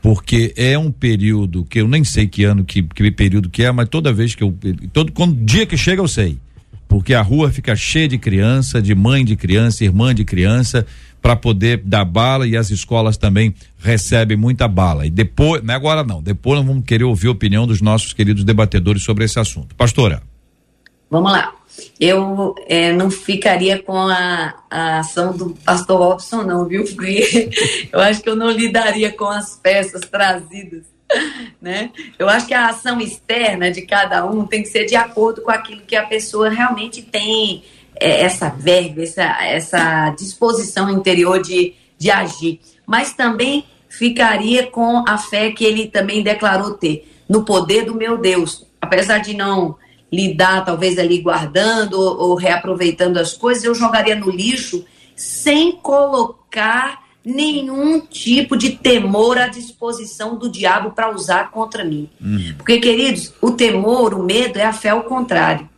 [0.00, 3.70] Porque é um período que eu nem sei que ano, que, que período que é,
[3.70, 4.56] mas toda vez que eu.
[4.92, 6.38] Todo quando, dia que chega eu sei.
[6.88, 10.86] Porque a rua fica cheia de criança, de mãe de criança, irmã de criança,
[11.26, 15.04] para poder dar bala e as escolas também recebem muita bala.
[15.04, 18.12] E depois, não é agora não, depois nós vamos querer ouvir a opinião dos nossos
[18.12, 19.74] queridos debatedores sobre esse assunto.
[19.74, 20.22] Pastora.
[21.10, 21.52] Vamos lá.
[21.98, 26.84] Eu é, não ficaria com a, a ação do pastor Robson, não, viu?
[26.84, 27.50] Porque
[27.92, 30.84] eu acho que eu não lidaria com as peças trazidas.
[31.60, 31.90] Né?
[32.18, 35.50] Eu acho que a ação externa de cada um tem que ser de acordo com
[35.50, 37.64] aquilo que a pessoa realmente tem,
[38.00, 42.60] essa verba, essa, essa disposição interior de, de agir.
[42.86, 48.18] Mas também ficaria com a fé que ele também declarou ter no poder do meu
[48.18, 48.66] Deus.
[48.80, 49.76] Apesar de não
[50.12, 54.84] lidar, talvez ali guardando ou, ou reaproveitando as coisas, eu jogaria no lixo
[55.14, 62.08] sem colocar nenhum tipo de temor à disposição do diabo para usar contra mim.
[62.20, 62.54] Uhum.
[62.56, 65.68] Porque, queridos, o temor, o medo é a fé ao contrário.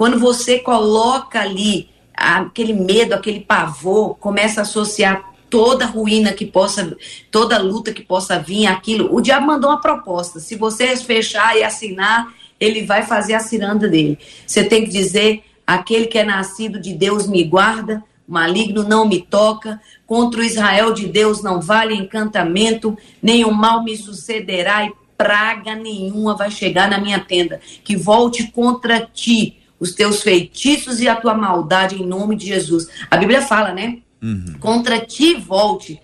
[0.00, 6.96] Quando você coloca ali aquele medo, aquele pavor, começa a associar toda ruína que possa,
[7.30, 9.14] toda luta que possa vir, aquilo.
[9.14, 10.40] O diabo mandou uma proposta.
[10.40, 14.18] Se você fechar e assinar, ele vai fazer a ciranda dele.
[14.46, 19.20] Você tem que dizer: aquele que é nascido de Deus me guarda, maligno não me
[19.20, 25.74] toca, contra o Israel de Deus não vale encantamento, nenhum mal me sucederá e praga
[25.74, 27.60] nenhuma vai chegar na minha tenda.
[27.84, 32.86] Que volte contra ti os teus feitiços e a tua maldade em nome de Jesus.
[33.10, 33.98] A Bíblia fala, né?
[34.22, 34.54] Uhum.
[34.60, 36.00] Contra ti volte.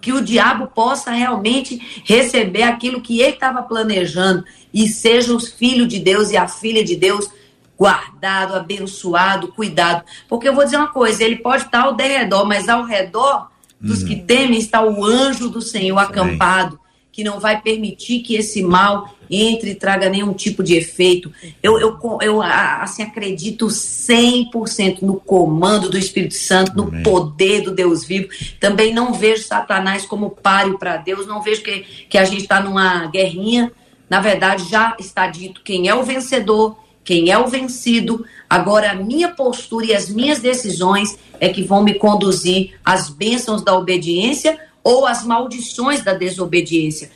[0.00, 5.88] Que o diabo possa realmente receber aquilo que ele estava planejando e seja os filhos
[5.88, 7.28] de Deus e a filha de Deus
[7.76, 10.04] guardado, abençoado, cuidado.
[10.28, 13.50] Porque eu vou dizer uma coisa: ele pode estar ao derredor, mas ao redor
[13.80, 16.80] dos que temem está o anjo do Senhor acampado
[17.16, 21.32] que não vai permitir que esse mal entre e traga nenhum tipo de efeito.
[21.62, 27.02] Eu, eu, eu assim, acredito 100% no comando do Espírito Santo, no Amém.
[27.02, 28.28] poder do Deus vivo.
[28.60, 32.60] Também não vejo Satanás como páreo para Deus, não vejo que, que a gente está
[32.60, 33.72] numa guerrinha.
[34.08, 38.24] Na verdade, já está dito quem é o vencedor, quem é o vencido.
[38.48, 43.62] Agora, a minha postura e as minhas decisões é que vão me conduzir às bênçãos
[43.62, 47.10] da obediência ou as maldições da desobediência.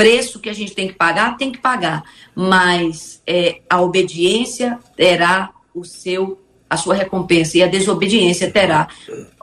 [0.00, 2.02] Preço que a gente tem que pagar, tem que pagar,
[2.34, 6.38] mas é, a obediência terá o seu
[6.70, 8.86] a sua recompensa e a desobediência terá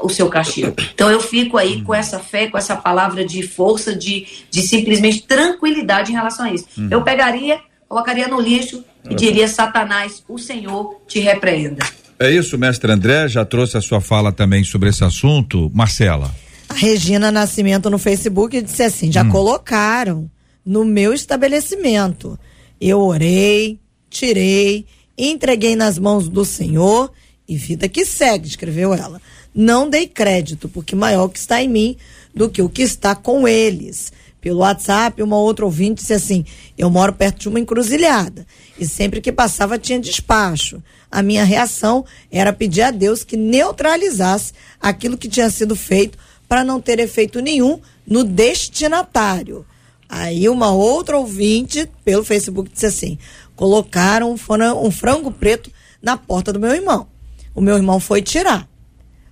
[0.02, 0.74] o seu castigo.
[0.94, 5.24] Então eu fico aí com essa fé, com essa palavra de força, de, de simplesmente
[5.24, 6.66] tranquilidade em relação a isso.
[6.78, 6.88] Uhum.
[6.90, 11.86] Eu pegaria, colocaria no lixo e diria: Satanás, o Senhor te repreenda.
[12.18, 15.70] É isso, mestre André, já trouxe a sua fala também sobre esse assunto.
[15.74, 16.34] Marcela.
[16.70, 19.30] A Regina Nascimento no Facebook disse assim: já hum.
[19.30, 20.30] colocaram
[20.68, 22.38] no meu estabelecimento.
[22.80, 24.86] Eu orei, tirei,
[25.18, 27.10] entreguei nas mãos do Senhor
[27.48, 29.22] e vida que segue, escreveu ela.
[29.56, 31.98] Não dei crédito, porque maior que está em mim
[32.36, 34.12] do que o que está com eles.
[34.42, 36.46] Pelo WhatsApp, uma outra ouvinte disse assim:
[36.78, 38.46] Eu moro perto de uma encruzilhada
[38.78, 40.84] e sempre que passava tinha despacho.
[41.10, 44.52] A minha reação era pedir a Deus que neutralizasse
[44.82, 49.66] aquilo que tinha sido feito para não ter efeito nenhum no destinatário.
[50.10, 53.18] Aí uma outra ouvinte pelo Facebook disse assim:
[53.56, 57.08] colocaram um frango, preto na porta do meu irmão.
[57.54, 58.68] O meu irmão foi tirar.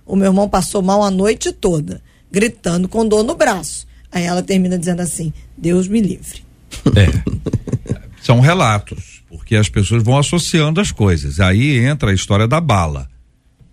[0.04, 3.86] O meu irmão passou mal a noite toda, gritando com dor no braço.
[4.12, 6.44] Aí ela termina dizendo assim: Deus me livre.
[6.96, 7.06] É.
[8.20, 11.40] São relatos, porque as pessoas vão associando as coisas.
[11.40, 13.08] Aí entra a história da bala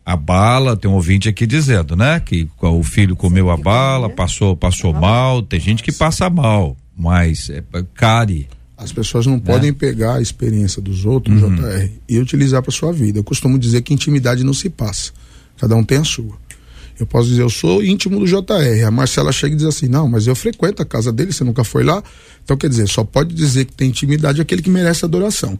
[0.05, 2.19] a bala, tem um ouvinte aqui dizendo, né?
[2.19, 7.49] Que o filho comeu a bala, passou, passou mal, tem gente que passa mal, mas
[7.49, 7.63] é
[7.93, 8.47] care.
[8.77, 9.41] As pessoas não né?
[9.45, 11.55] podem pegar a experiência dos outros, uhum.
[11.55, 13.19] JR, e utilizar para sua vida.
[13.19, 15.11] Eu costumo dizer que intimidade não se passa.
[15.57, 16.37] Cada um tem a sua.
[16.99, 18.85] Eu posso dizer, eu sou íntimo do JR.
[18.85, 21.63] A Marcela chega e diz assim: não, mas eu frequento a casa dele, você nunca
[21.63, 22.03] foi lá.
[22.43, 25.57] Então, quer dizer, só pode dizer que tem intimidade aquele que merece adoração.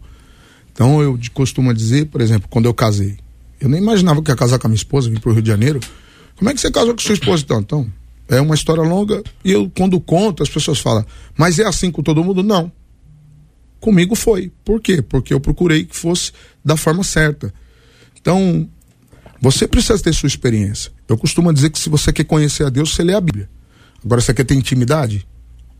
[0.72, 3.16] Então, eu costumo dizer, por exemplo, quando eu casei,
[3.60, 5.80] eu nem imaginava que ia casar com a minha esposa, vim pro Rio de Janeiro.
[6.36, 7.60] Como é que você casou com sua esposa então?
[7.60, 7.92] Então,
[8.28, 11.04] é uma história longa e eu, quando conto, as pessoas falam,
[11.36, 12.42] mas é assim com todo mundo?
[12.42, 12.70] Não.
[13.80, 14.50] Comigo foi.
[14.64, 15.02] Por quê?
[15.02, 16.32] Porque eu procurei que fosse
[16.64, 17.52] da forma certa.
[18.18, 18.68] Então,
[19.40, 20.90] você precisa ter sua experiência.
[21.06, 23.48] Eu costumo dizer que se você quer conhecer a Deus, você lê a Bíblia.
[24.02, 25.26] Agora, você quer ter intimidade?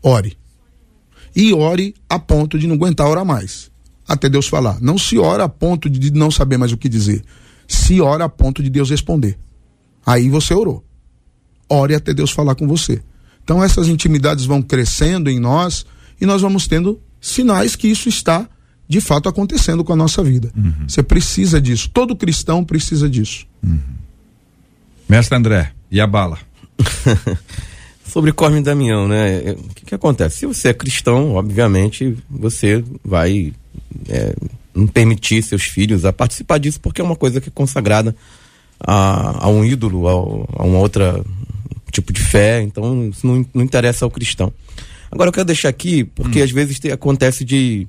[0.03, 0.37] Ore.
[1.35, 3.71] E ore a ponto de não aguentar orar mais.
[4.07, 4.79] Até Deus falar.
[4.79, 7.23] Não se ora a ponto de não saber mais o que dizer
[7.67, 9.37] se ora a ponto de Deus responder.
[10.05, 10.84] Aí você orou.
[11.69, 13.01] Ore até Deus falar com você.
[13.43, 15.85] Então essas intimidades vão crescendo em nós
[16.19, 18.47] e nós vamos tendo sinais que isso está
[18.87, 20.51] de fato acontecendo com a nossa vida.
[20.55, 20.87] Uhum.
[20.87, 21.89] Você precisa disso.
[21.91, 23.45] Todo cristão precisa disso.
[23.63, 23.79] Uhum.
[25.07, 26.37] Mestre André, e a bala?
[28.05, 29.43] Sobre Corme Damião, né?
[29.43, 30.39] É, o que, que, acontece?
[30.39, 33.53] Se você é cristão, obviamente, você vai
[34.07, 34.35] é,
[34.73, 38.15] não permitir seus filhos a participar disso, porque é uma coisa que é consagrada
[38.79, 41.25] a, a um ídolo, a, a um outro
[41.95, 44.53] tipo de fé, então isso não, não interessa ao cristão.
[45.11, 46.43] Agora eu quero deixar aqui, porque hum.
[46.43, 47.87] às vezes te, acontece de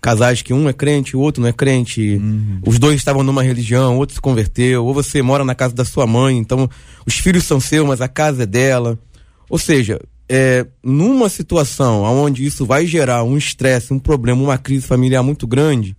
[0.00, 2.60] casais que um é crente, o outro não é crente, uhum.
[2.66, 5.84] os dois estavam numa religião, o outro se converteu, ou você mora na casa da
[5.84, 6.68] sua mãe, então
[7.06, 8.98] os filhos são seus, mas a casa é dela.
[9.48, 14.86] Ou seja, é, numa situação onde isso vai gerar um estresse, um problema, uma crise
[14.86, 15.96] familiar muito grande,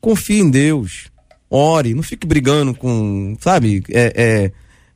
[0.00, 1.04] confie em Deus,
[1.48, 4.52] ore, não fique brigando com, sabe, é, é,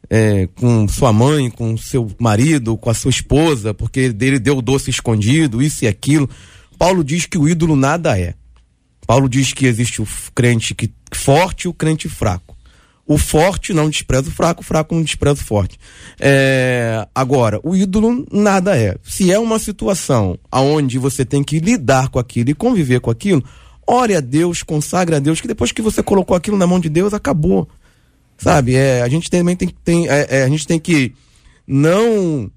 [0.08, 4.62] é, com sua mãe, com seu marido, com a sua esposa, porque dele deu o
[4.62, 6.28] doce escondido, isso e aquilo.
[6.78, 8.34] Paulo diz que o ídolo nada é.
[9.06, 12.56] Paulo diz que existe o crente que, forte e o crente fraco.
[13.08, 15.78] O forte não despreza o fraco, o fraco não despreza o forte.
[16.18, 18.96] É, agora, o ídolo nada é.
[19.04, 23.44] Se é uma situação aonde você tem que lidar com aquilo e conviver com aquilo,
[23.86, 26.88] ore a Deus, consagre a Deus, que depois que você colocou aquilo na mão de
[26.88, 27.68] Deus, acabou.
[28.38, 28.74] Sabe?
[28.74, 31.12] É, a gente também tem, tem é, é, a gente tem que
[31.66, 32.50] não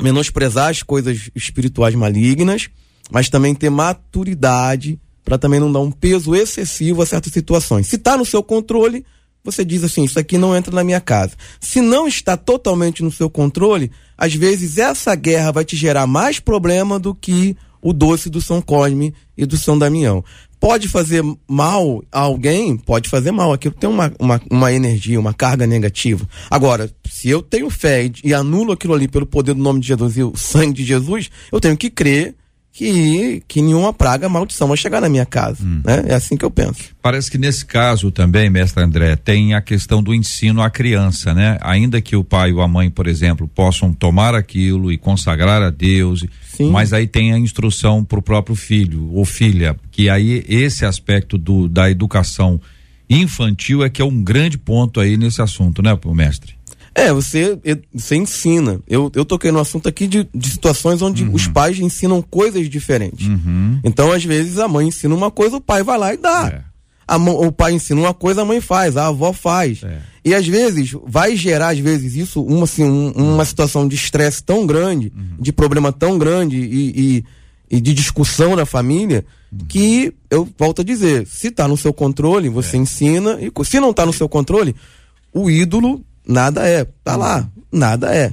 [0.00, 2.68] menosprezar as coisas espirituais malignas,
[3.10, 7.86] mas também ter maturidade para também não dar um peso excessivo a certas situações.
[7.86, 9.04] Se está no seu controle,
[9.42, 11.32] você diz assim: Isso aqui não entra na minha casa.
[11.60, 16.40] Se não está totalmente no seu controle, às vezes essa guerra vai te gerar mais
[16.40, 20.24] problema do que o doce do São Cosme e do São Damião.
[20.64, 23.52] Pode fazer mal a alguém, pode fazer mal.
[23.52, 26.26] Aquilo tem uma, uma, uma energia, uma carga negativa.
[26.50, 29.88] Agora, se eu tenho fé e, e anulo aquilo ali pelo poder do nome de
[29.88, 32.34] Jesus e o sangue de Jesus, eu tenho que crer
[32.74, 35.64] que, que nenhuma praga, maldição vai chegar na minha casa.
[35.64, 36.06] Né?
[36.08, 36.92] É assim que eu penso.
[37.00, 41.56] Parece que nesse caso também, mestre André, tem a questão do ensino à criança, né?
[41.60, 45.70] Ainda que o pai ou a mãe, por exemplo, possam tomar aquilo e consagrar a
[45.70, 46.72] Deus, Sim.
[46.72, 51.38] mas aí tem a instrução para o próprio filho ou filha, que aí esse aspecto
[51.38, 52.60] do, da educação
[53.08, 56.54] infantil é que é um grande ponto aí nesse assunto, né, mestre?
[56.94, 57.58] É, você,
[57.92, 58.80] você ensina.
[58.86, 61.34] Eu, eu toquei no assunto aqui de, de situações onde Uhum.
[61.34, 63.26] os pais ensinam coisas diferentes.
[63.82, 66.48] Então, às vezes, a mãe ensina uma coisa, o pai vai lá e dá.
[66.48, 66.74] É.
[67.06, 69.82] A o pai ensina uma coisa, a mãe faz, a avó faz.
[69.82, 69.98] É.
[70.24, 74.42] E às vezes vai gerar, às vezes, isso, uma, assim, um- uma situação de estresse
[74.42, 75.36] tão grande, Uhum.
[75.38, 77.24] de problema tão grande e,
[77.70, 79.58] e, e de discussão na família, Uhum.
[79.68, 82.50] que eu volto a dizer, se tá no seu controle, É.
[82.50, 84.74] você ensina, e se não tá no seu controle,
[85.32, 86.86] o ídolo nada é.
[87.04, 88.32] Tá lá, nada é.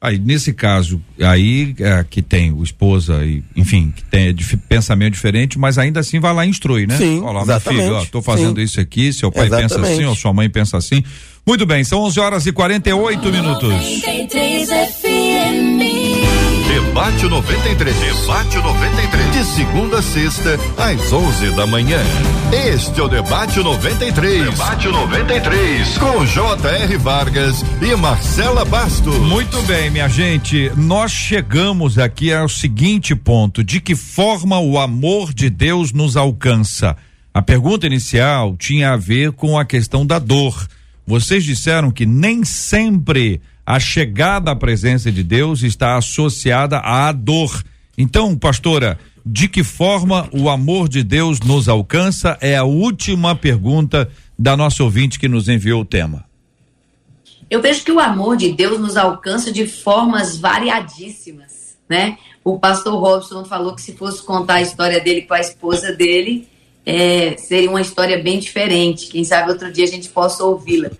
[0.00, 5.14] Aí, nesse caso, aí é, que tem o esposa, e, enfim, que tem dif- pensamento
[5.14, 6.98] diferente, mas ainda assim vai lá e instrui, né?
[6.98, 7.82] Sim, Olha lá, meu exatamente.
[7.84, 8.62] filho, ó, tô fazendo Sim.
[8.64, 9.92] isso aqui, seu pai pensa Exatamente.
[9.94, 11.02] assim, ou sua mãe pensa assim.
[11.46, 13.70] Muito bem, são 11 horas e 48 minutos.
[13.72, 16.23] 93 FM.
[16.68, 17.94] Debate 93.
[17.94, 19.32] Debate 93.
[19.32, 22.00] De segunda a sexta, às 11 da manhã.
[22.52, 24.50] Este é o Debate 93.
[24.50, 25.98] Debate 93.
[25.98, 26.96] Com J.R.
[26.96, 29.14] Vargas e Marcela Bastos.
[29.18, 35.34] Muito bem, minha gente, nós chegamos aqui ao seguinte ponto: de que forma o amor
[35.34, 36.96] de Deus nos alcança?
[37.32, 40.66] A pergunta inicial tinha a ver com a questão da dor.
[41.06, 47.62] Vocês disseram que nem sempre a chegada à presença de Deus está associada à dor.
[47.96, 52.36] Então, pastora, de que forma o amor de Deus nos alcança?
[52.40, 56.24] É a última pergunta da nossa ouvinte que nos enviou o tema.
[57.48, 62.18] Eu vejo que o amor de Deus nos alcança de formas variadíssimas, né?
[62.42, 66.48] O pastor Robson falou que se fosse contar a história dele com a esposa dele,
[66.84, 69.08] é, seria uma história bem diferente.
[69.08, 70.90] Quem sabe outro dia a gente possa ouvi-la.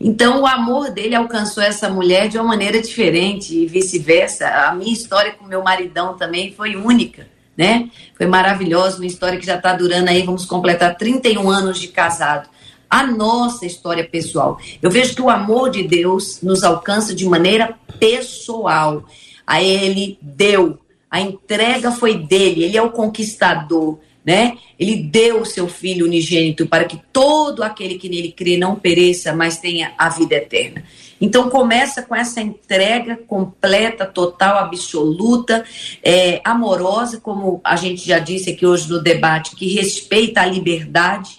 [0.00, 4.48] Então, o amor dele alcançou essa mulher de uma maneira diferente e vice-versa.
[4.48, 7.26] A minha história com meu maridão também foi única,
[7.56, 7.90] né?
[8.16, 12.48] Foi maravilhosa, uma história que já está durando aí, vamos completar 31 anos de casado
[12.90, 14.58] a nossa história pessoal.
[14.80, 19.04] Eu vejo que o amor de Deus nos alcança de maneira pessoal.
[19.46, 20.78] A ele deu,
[21.10, 23.98] a entrega foi dele, ele é o conquistador,
[24.28, 24.58] né?
[24.78, 29.32] Ele deu o seu filho unigênito para que todo aquele que nele crê não pereça,
[29.32, 30.84] mas tenha a vida eterna.
[31.18, 35.64] Então começa com essa entrega completa, total, absoluta,
[36.04, 41.38] é, amorosa, como a gente já disse aqui hoje no debate, que respeita a liberdade,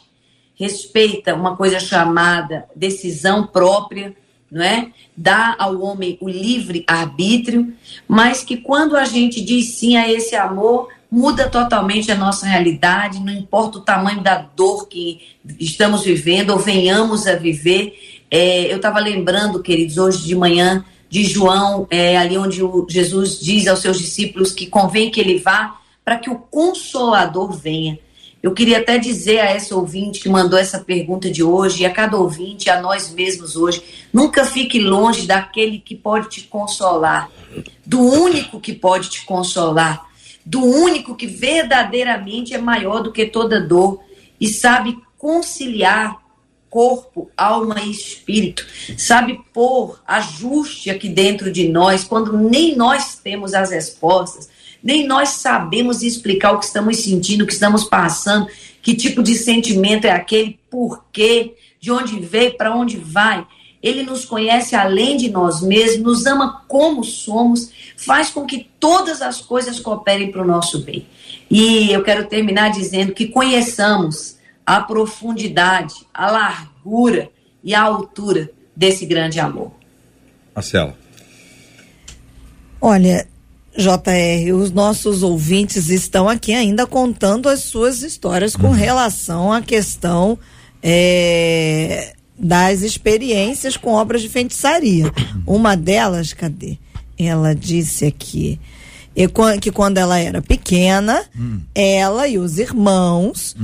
[0.55, 4.15] respeita uma coisa chamada decisão própria,
[4.51, 4.89] não é?
[5.15, 7.71] Dá ao homem o livre arbítrio,
[8.07, 13.19] mas que quando a gente diz sim a esse amor, muda totalmente a nossa realidade,
[13.19, 15.21] não importa o tamanho da dor que
[15.59, 18.21] estamos vivendo ou venhamos a viver.
[18.29, 23.67] É, eu estava lembrando, queridos, hoje de manhã, de João, é, ali onde Jesus diz
[23.67, 27.97] aos seus discípulos que convém que ele vá para que o Consolador venha.
[28.41, 31.91] Eu queria até dizer a essa ouvinte que mandou essa pergunta de hoje, e a
[31.91, 33.83] cada ouvinte, a nós mesmos hoje,
[34.13, 37.29] nunca fique longe daquele que pode te consolar,
[37.85, 40.08] do único que pode te consolar,
[40.49, 44.01] do único que verdadeiramente é maior do que toda dor
[44.41, 46.17] e sabe conciliar
[46.71, 48.65] corpo, alma e espírito,
[48.97, 54.49] sabe pôr ajuste aqui dentro de nós quando nem nós temos as respostas
[54.81, 58.47] nem nós sabemos explicar o que estamos sentindo, o que estamos passando,
[58.81, 63.45] que tipo de sentimento é aquele, por quê, de onde veio, para onde vai.
[63.81, 69.21] Ele nos conhece além de nós mesmos, nos ama como somos, faz com que todas
[69.21, 71.07] as coisas cooperem para o nosso bem.
[71.49, 77.29] E eu quero terminar dizendo que conheçamos a profundidade, a largura
[77.63, 79.71] e a altura desse grande amor.
[80.53, 80.95] Marcela.
[82.81, 83.27] Olha,
[83.75, 90.37] JR, os nossos ouvintes estão aqui ainda contando as suas histórias com relação à questão
[90.83, 95.11] é, das experiências com obras de feitiçaria.
[95.45, 96.77] Uma delas, cadê?
[97.17, 98.59] Ela disse aqui
[99.61, 101.21] que quando ela era pequena,
[101.75, 103.55] ela e os irmãos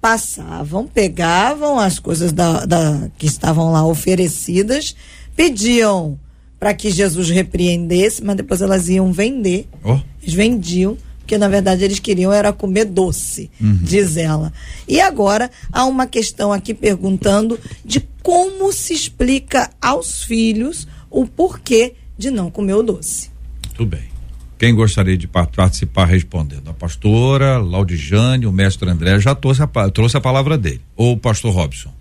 [0.00, 4.96] passavam, pegavam as coisas da, da- que estavam lá oferecidas,
[5.36, 6.18] pediam
[6.58, 9.68] para que Jesus repreendesse, mas depois elas iam vender.
[9.84, 9.98] Oh.
[10.22, 14.52] Eles vendiam porque na verdade eles queriam era comer doce, diz ela.
[14.86, 21.94] E agora há uma questão aqui perguntando de como se explica aos filhos o porquê
[22.18, 23.30] de não comer o doce.
[23.74, 24.12] Tudo bem.
[24.58, 26.68] Quem gostaria de pa- participar respondendo?
[26.70, 30.80] A pastora Laudijane, o mestre André já trouxe a, trouxe a palavra dele.
[30.96, 31.92] Ou o pastor Robson.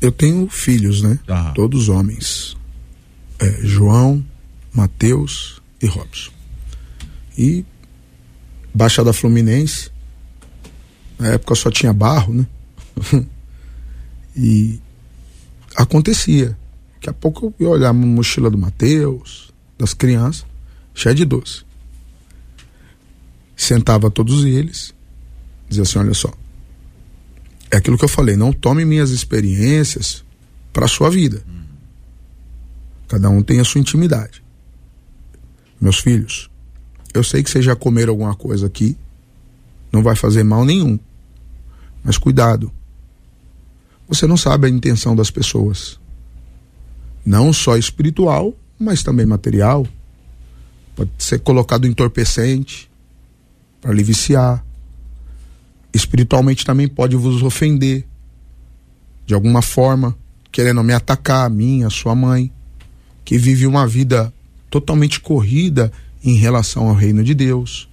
[0.00, 1.18] Eu tenho filhos, né?
[1.28, 1.52] Aham.
[1.54, 2.56] Todos homens.
[3.38, 4.24] É, João,
[4.72, 6.30] Mateus e Robson.
[7.40, 7.64] E
[8.74, 9.90] Baixada Fluminense.
[11.18, 12.46] Na época só tinha barro, né?
[14.36, 14.78] e
[15.74, 16.56] acontecia.
[16.94, 20.44] Daqui a pouco eu ia olhar a mochila do Mateus, das crianças,
[20.94, 21.64] cheia de doce.
[23.56, 24.94] Sentava todos eles,
[25.66, 26.32] dizia assim: olha só,
[27.70, 30.22] é aquilo que eu falei, não tome minhas experiências
[30.72, 31.42] para sua vida.
[33.08, 34.42] Cada um tem a sua intimidade.
[35.80, 36.49] Meus filhos,
[37.12, 38.96] eu sei que vocês já comeram alguma coisa aqui,
[39.92, 40.98] não vai fazer mal nenhum.
[42.02, 42.70] Mas cuidado.
[44.08, 45.98] Você não sabe a intenção das pessoas.
[47.24, 49.86] Não só espiritual, mas também material.
[50.96, 52.90] Pode ser colocado entorpecente
[53.80, 54.64] para lhe viciar
[55.92, 58.06] espiritualmente também pode vos ofender
[59.26, 60.16] de alguma forma,
[60.50, 62.50] querendo me atacar, a mim, a sua mãe,
[63.24, 64.32] que vive uma vida
[64.68, 65.92] totalmente corrida
[66.22, 67.88] em relação ao reino de Deus.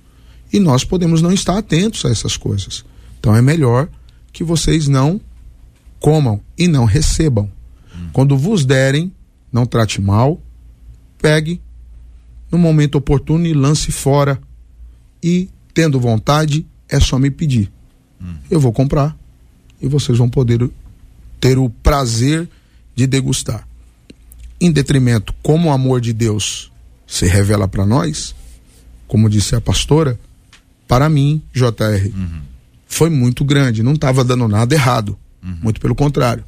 [0.51, 2.83] E nós podemos não estar atentos a essas coisas.
[3.19, 3.89] Então é melhor
[4.31, 5.19] que vocês não
[5.99, 7.51] comam e não recebam.
[8.13, 9.11] Quando vos derem,
[9.51, 10.41] não trate mal,
[11.17, 11.61] pegue
[12.51, 14.39] no momento oportuno e lance fora.
[15.21, 17.71] E, tendo vontade, é só me pedir
[18.49, 19.17] eu vou comprar
[19.81, 20.69] e vocês vão poder
[21.39, 22.49] ter o prazer
[22.95, 23.67] de degustar.
[24.59, 26.71] Em detrimento, como o amor de Deus
[27.07, 28.35] se revela para nós,
[29.07, 30.19] como disse a pastora,
[30.87, 32.11] para mim, JR,
[32.85, 35.17] foi muito grande, não estava dando nada errado.
[35.41, 36.43] Muito pelo contrário.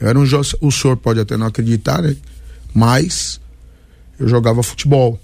[0.00, 0.24] Eu era um
[0.60, 2.16] o senhor pode até não acreditar, né?
[2.74, 3.40] Mas
[4.18, 5.20] eu jogava futebol.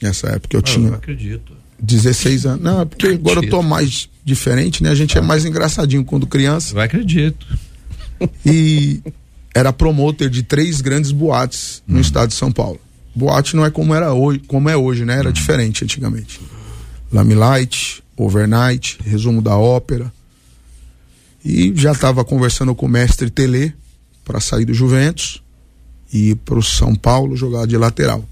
[0.00, 1.52] Nessa época eu tinha acredito.
[1.78, 2.62] 16 anos.
[2.62, 4.90] Não, é porque agora eu tô mais diferente, né?
[4.90, 6.74] A gente é mais engraçadinho quando criança.
[6.74, 7.46] Eu acredito.
[8.46, 9.00] E
[9.54, 12.80] era promotor de três grandes boates no estado de São Paulo.
[13.14, 15.18] Boate não é como era hoje, como é hoje, né?
[15.18, 16.40] Era diferente antigamente.
[17.12, 20.12] Lamelight, Overnight, resumo da ópera.
[21.44, 23.74] E já estava conversando com o mestre Tele
[24.24, 25.42] para sair do Juventus
[26.12, 28.24] e ir para o São Paulo jogar de lateral.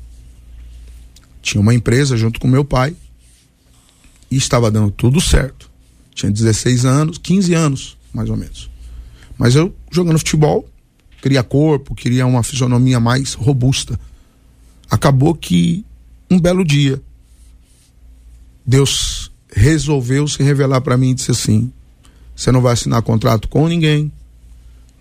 [1.42, 2.94] Tinha uma empresa junto com meu pai
[4.30, 5.70] e estava dando tudo certo.
[6.14, 8.70] Tinha 16 anos, 15 anos, mais ou menos.
[9.36, 10.68] Mas eu jogando futebol,
[11.22, 13.98] queria corpo, queria uma fisionomia mais robusta.
[14.90, 15.84] Acabou que
[16.30, 17.00] um belo dia
[18.66, 21.72] Deus resolveu se revelar para mim e disse assim:
[22.36, 24.12] você não vai assinar contrato com ninguém,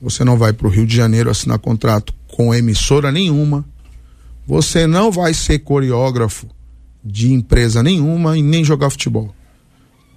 [0.02, 3.66] você não vai para o Rio de Janeiro assinar contrato com emissora nenhuma,
[4.48, 6.48] você não vai ser coreógrafo
[7.04, 9.36] de empresa nenhuma e nem jogar futebol.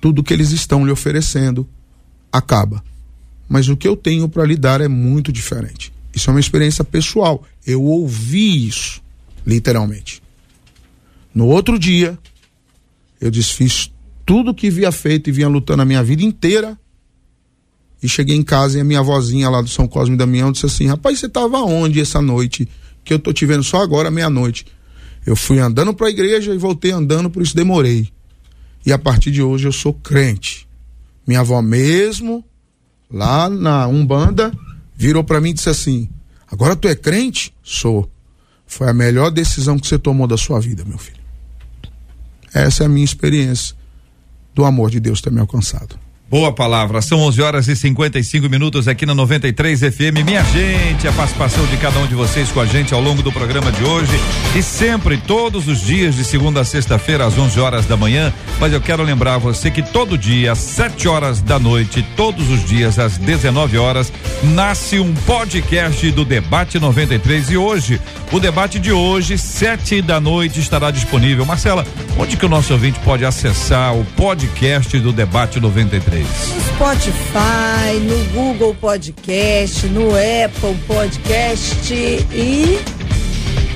[0.00, 1.68] Tudo que eles estão lhe oferecendo
[2.32, 2.82] acaba.
[3.48, 5.92] Mas o que eu tenho para lhe dar é muito diferente.
[6.14, 7.44] Isso é uma experiência pessoal.
[7.66, 9.01] Eu ouvi isso,
[9.46, 10.22] literalmente.
[11.34, 12.18] No outro dia,
[13.20, 13.90] eu desfiz
[14.24, 16.78] tudo que havia feito e vinha lutando a minha vida inteira.
[18.02, 20.66] E cheguei em casa e a minha vozinha lá do São Cosme e Damião disse
[20.66, 22.68] assim: Rapaz, você estava onde essa noite?
[23.04, 24.66] Que eu tô te vendo só agora, meia-noite.
[25.24, 28.08] Eu fui andando para a igreja e voltei andando, por isso demorei.
[28.84, 30.68] E a partir de hoje eu sou crente.
[31.24, 32.44] Minha avó mesmo,
[33.08, 34.52] lá na Umbanda,
[34.96, 36.08] virou para mim e disse assim:
[36.50, 37.54] Agora tu é crente?
[37.62, 38.10] Sou.
[38.72, 41.20] Foi a melhor decisão que você tomou da sua vida, meu filho.
[42.54, 43.76] Essa é a minha experiência
[44.54, 45.98] do amor de Deus ter me alcançado.
[46.32, 47.02] Boa palavra.
[47.02, 50.24] São 11 horas e 55 minutos aqui na 93 FM.
[50.24, 53.30] Minha gente, a participação de cada um de vocês com a gente ao longo do
[53.30, 54.18] programa de hoje
[54.56, 58.32] e sempre, todos os dias, de segunda a sexta-feira, às 11 horas da manhã.
[58.58, 62.64] Mas eu quero lembrar você que todo dia, às 7 horas da noite, todos os
[62.64, 64.10] dias, às 19 horas,
[64.42, 67.50] nasce um podcast do Debate 93.
[67.50, 68.00] E hoje,
[68.32, 71.44] o debate de hoje, sete da noite, estará disponível.
[71.44, 76.21] Marcela, onde que o nosso ouvinte pode acessar o podcast do Debate 93?
[76.22, 82.78] No Spotify, no Google Podcast, no Apple Podcast e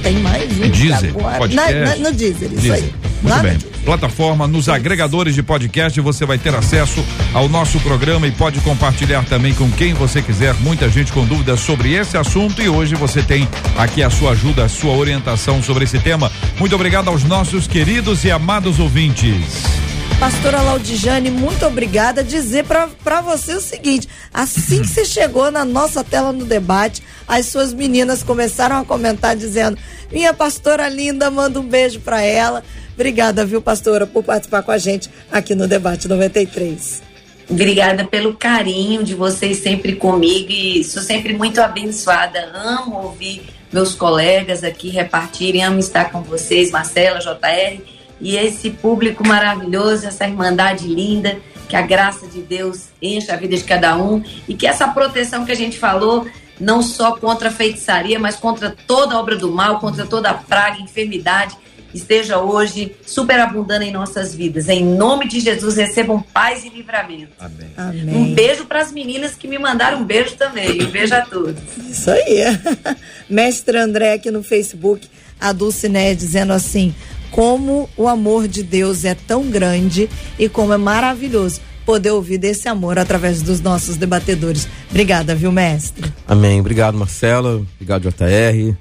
[0.03, 1.39] tem mais um Deezer, agora.
[1.39, 1.75] podcast.
[1.75, 2.73] Na, na- no Deezer, isso Deezer.
[2.75, 2.95] aí.
[3.23, 3.59] Muito Lá bem.
[3.85, 6.01] Plataforma, nos agregadores de podcast.
[6.01, 10.55] Você vai ter acesso ao nosso programa e pode compartilhar também com quem você quiser.
[10.61, 14.65] Muita gente com dúvidas sobre esse assunto e hoje você tem aqui a sua ajuda,
[14.65, 16.31] a sua orientação sobre esse tema.
[16.61, 19.86] Muito obrigado aos nossos queridos e amados ouvintes.
[20.19, 22.25] Pastora Laudijane, muito obrigada.
[22.25, 27.47] Dizer para você o seguinte: assim que você chegou na nossa tela no debate, as
[27.47, 29.77] suas meninas começaram a comentar dizendo:
[30.11, 32.65] Minha pastora linda, manda um beijo para ela.
[32.95, 37.03] Obrigada, viu, pastora, por participar com a gente aqui no Debate 93.
[37.51, 42.51] Obrigada pelo carinho de vocês sempre comigo e sou sempre muito abençoada.
[42.55, 49.27] Amo ouvir meus colegas aqui repartirem, amo estar com vocês, Marcela, JR e esse público
[49.27, 51.39] maravilhoso, essa irmandade linda,
[51.69, 55.45] que a graça de Deus encha a vida de cada um e que essa proteção
[55.45, 56.27] que a gente falou,
[56.59, 60.81] não só contra a feitiçaria, mas contra toda obra do mal, contra toda a praga,
[60.81, 61.57] enfermidade,
[61.93, 64.69] esteja hoje superabundando em nossas vidas.
[64.69, 67.33] Em nome de Jesus, recebam paz e livramento.
[67.39, 67.69] Amém.
[67.77, 68.17] Amém.
[68.17, 70.83] Um beijo para as meninas que me mandaram um beijo também.
[70.83, 71.61] Um beijo a todos.
[71.91, 72.43] Isso aí.
[73.29, 75.09] Mestre André aqui no Facebook,
[75.41, 76.95] a Dulciné dizendo assim:
[77.31, 80.09] como o amor de Deus é tão grande
[80.39, 84.69] e como é maravilhoso poder ouvir desse amor através dos nossos debatedores.
[84.91, 86.13] Obrigada, viu, mestre?
[86.27, 86.59] Amém.
[86.59, 87.65] Obrigado, Marcela.
[87.77, 88.77] Obrigado, JR.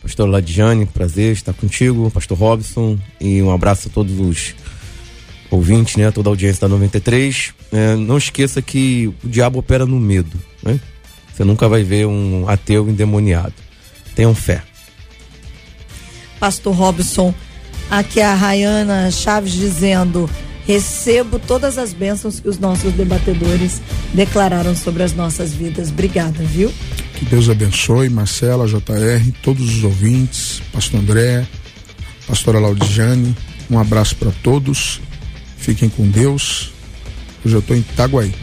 [0.00, 2.10] Pastor Ladiane, prazer estar contigo.
[2.10, 2.96] Pastor Robson.
[3.20, 4.54] E um abraço a todos os
[5.50, 6.10] ouvintes, né?
[6.12, 7.52] Toda a audiência da 93.
[7.72, 10.78] É, não esqueça que o diabo opera no medo, né?
[11.32, 13.54] Você nunca vai ver um ateu endemoniado.
[14.14, 14.62] Tenham fé.
[16.38, 17.34] Pastor Robson,
[17.90, 20.28] Aqui a Rayana Chaves dizendo:
[20.66, 23.80] recebo todas as bênçãos que os nossos debatedores
[24.12, 25.90] declararam sobre as nossas vidas.
[25.90, 26.72] Obrigada, viu?
[27.14, 31.46] Que Deus abençoe, Marcela, JR, todos os ouvintes, Pastor André,
[32.26, 33.36] Pastora Laudijane.
[33.70, 35.00] Um abraço para todos.
[35.56, 36.72] Fiquem com Deus.
[37.44, 38.34] Hoje eu estou em Itaguaí.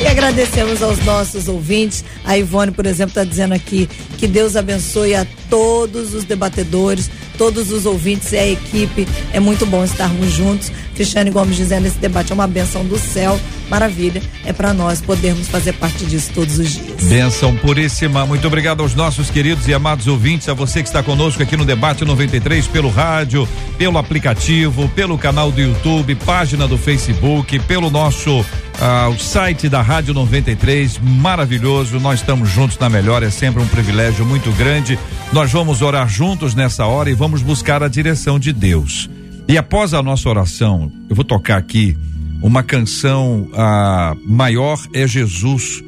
[0.00, 2.04] E agradecemos aos nossos ouvintes.
[2.24, 3.88] A Ivone, por exemplo, está dizendo aqui
[4.18, 7.08] que Deus abençoe a todos os debatedores,
[7.42, 9.04] todos os ouvintes e a equipe.
[9.32, 10.70] É muito bom estarmos juntos.
[10.94, 13.36] Cristiane Gomes dizendo esse debate é uma benção do céu.
[13.72, 14.20] Maravilha.
[14.44, 17.04] É para nós podermos fazer parte disso todos os dias.
[17.04, 18.26] Benção puríssima.
[18.26, 21.64] Muito obrigado aos nossos queridos e amados ouvintes, a você que está conosco aqui no
[21.64, 23.48] Debate 93, pelo rádio,
[23.78, 28.44] pelo aplicativo, pelo canal do YouTube, página do Facebook, pelo nosso
[28.78, 31.98] ah, o site da Rádio 93, maravilhoso.
[31.98, 34.98] Nós estamos juntos na melhor, é sempre um privilégio muito grande.
[35.32, 39.08] Nós vamos orar juntos nessa hora e vamos buscar a direção de Deus.
[39.48, 41.96] E após a nossa oração, eu vou tocar aqui
[42.42, 45.82] uma canção ah, Maior é Jesus,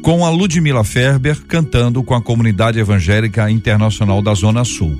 [0.00, 4.98] com a Ludmila Ferber cantando com a comunidade evangélica internacional da Zona Sul.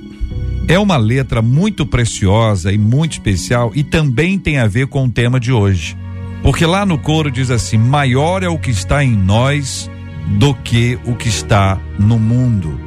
[0.67, 5.09] É uma letra muito preciosa e muito especial e também tem a ver com o
[5.09, 5.97] tema de hoje.
[6.43, 9.89] Porque lá no coro diz assim: maior é o que está em nós
[10.37, 12.79] do que o que está no mundo.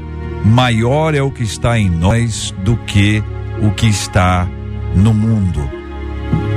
[0.45, 3.23] Maior é o que está em nós do que
[3.61, 4.49] o que está
[4.95, 5.68] no mundo.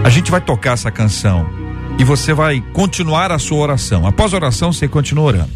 [0.04, 1.55] A gente vai tocar essa canção
[1.98, 4.06] e você vai continuar a sua oração.
[4.06, 5.52] Após a oração, você continua orando.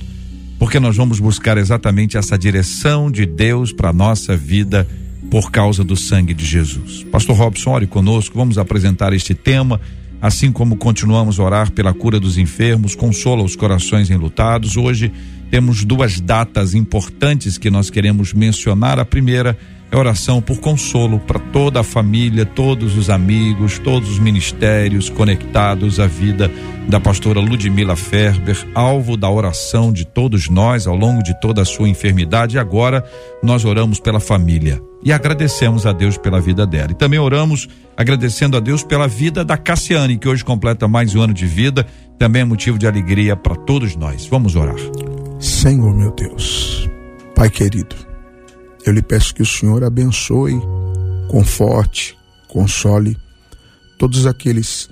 [0.57, 4.87] Porque nós vamos buscar exatamente essa direção de Deus para nossa vida
[5.29, 7.03] por causa do sangue de Jesus.
[7.11, 9.79] Pastor Robson, ore conosco, vamos apresentar este tema
[10.21, 14.75] Assim como continuamos a orar pela cura dos enfermos, consola os corações enlutados.
[14.75, 15.11] Hoje
[15.49, 18.99] temos duas datas importantes que nós queremos mencionar.
[18.99, 19.55] A primeira é
[19.97, 26.05] oração por consolo para toda a família, todos os amigos, todos os ministérios conectados à
[26.05, 26.51] vida
[26.87, 31.65] da pastora Ludmila Ferber, alvo da oração de todos nós ao longo de toda a
[31.65, 32.55] sua enfermidade.
[32.55, 33.03] E agora
[33.41, 36.91] nós oramos pela família e agradecemos a Deus pela vida dela.
[36.91, 41.21] E também oramos agradecendo a Deus pela vida da Cassiane, que hoje completa mais um
[41.21, 41.85] ano de vida,
[42.17, 44.25] também é motivo de alegria para todos nós.
[44.27, 44.77] Vamos orar.
[45.39, 46.89] Senhor meu Deus,
[47.33, 47.95] Pai querido,
[48.89, 50.59] eu lhe peço que o Senhor abençoe,
[51.27, 52.17] conforte,
[52.47, 53.15] console
[53.99, 54.89] todos aqueles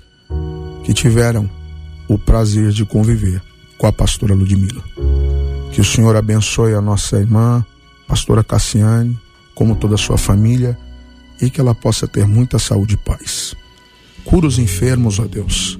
[0.84, 1.50] que tiveram
[2.06, 3.42] o prazer de conviver
[3.76, 4.84] com a pastora Ludmila.
[5.72, 7.66] Que o Senhor abençoe a nossa irmã,
[8.06, 9.18] pastora Cassiane,
[9.52, 10.78] como toda a sua família,
[11.42, 13.56] e que ela possa ter muita saúde e paz.
[14.24, 15.76] Cura os enfermos, ó Deus.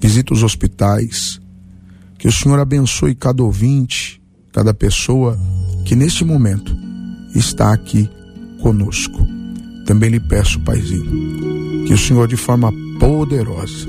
[0.00, 1.38] Visita os hospitais.
[2.18, 5.38] Que o Senhor abençoe cada ouvinte, cada pessoa
[5.84, 6.87] que neste momento
[7.34, 8.08] está aqui
[8.60, 9.26] conosco.
[9.84, 13.88] Também lhe peço, Paizinho, que o Senhor, de forma poderosa,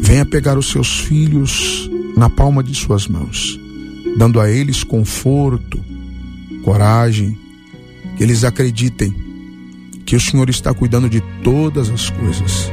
[0.00, 3.58] venha pegar os seus filhos na palma de suas mãos,
[4.16, 5.82] dando a eles conforto,
[6.62, 7.38] coragem,
[8.16, 9.14] que eles acreditem
[10.04, 12.70] que o Senhor está cuidando de todas as coisas.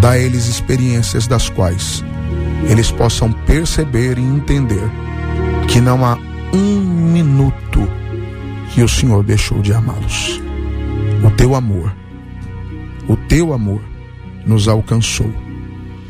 [0.00, 2.04] Dá a eles experiências das quais
[2.68, 4.90] eles possam perceber e entender
[5.68, 6.18] que não há
[6.52, 6.80] um
[7.12, 7.88] minuto
[8.78, 10.40] que o Senhor deixou de amá-los.
[11.26, 11.92] O teu amor,
[13.08, 13.82] o teu amor
[14.46, 15.28] nos alcançou.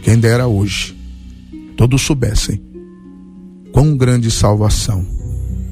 [0.03, 0.95] Quem dera hoje,
[1.79, 2.61] todos soubessem
[3.73, 5.03] quão grande salvação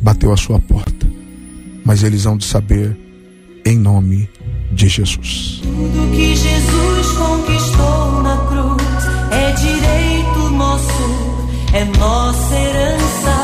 [0.01, 1.07] bateu à sua porta,
[1.85, 2.99] mas eles hão de saber
[3.67, 4.27] em nome
[4.73, 5.61] de Jesus.
[5.63, 11.45] Tudo que Jesus conquistou na cruz é direito nosso,
[11.75, 13.36] é nossa herança.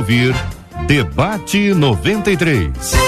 [0.00, 0.34] ouvir
[0.88, 2.99] Debate 93.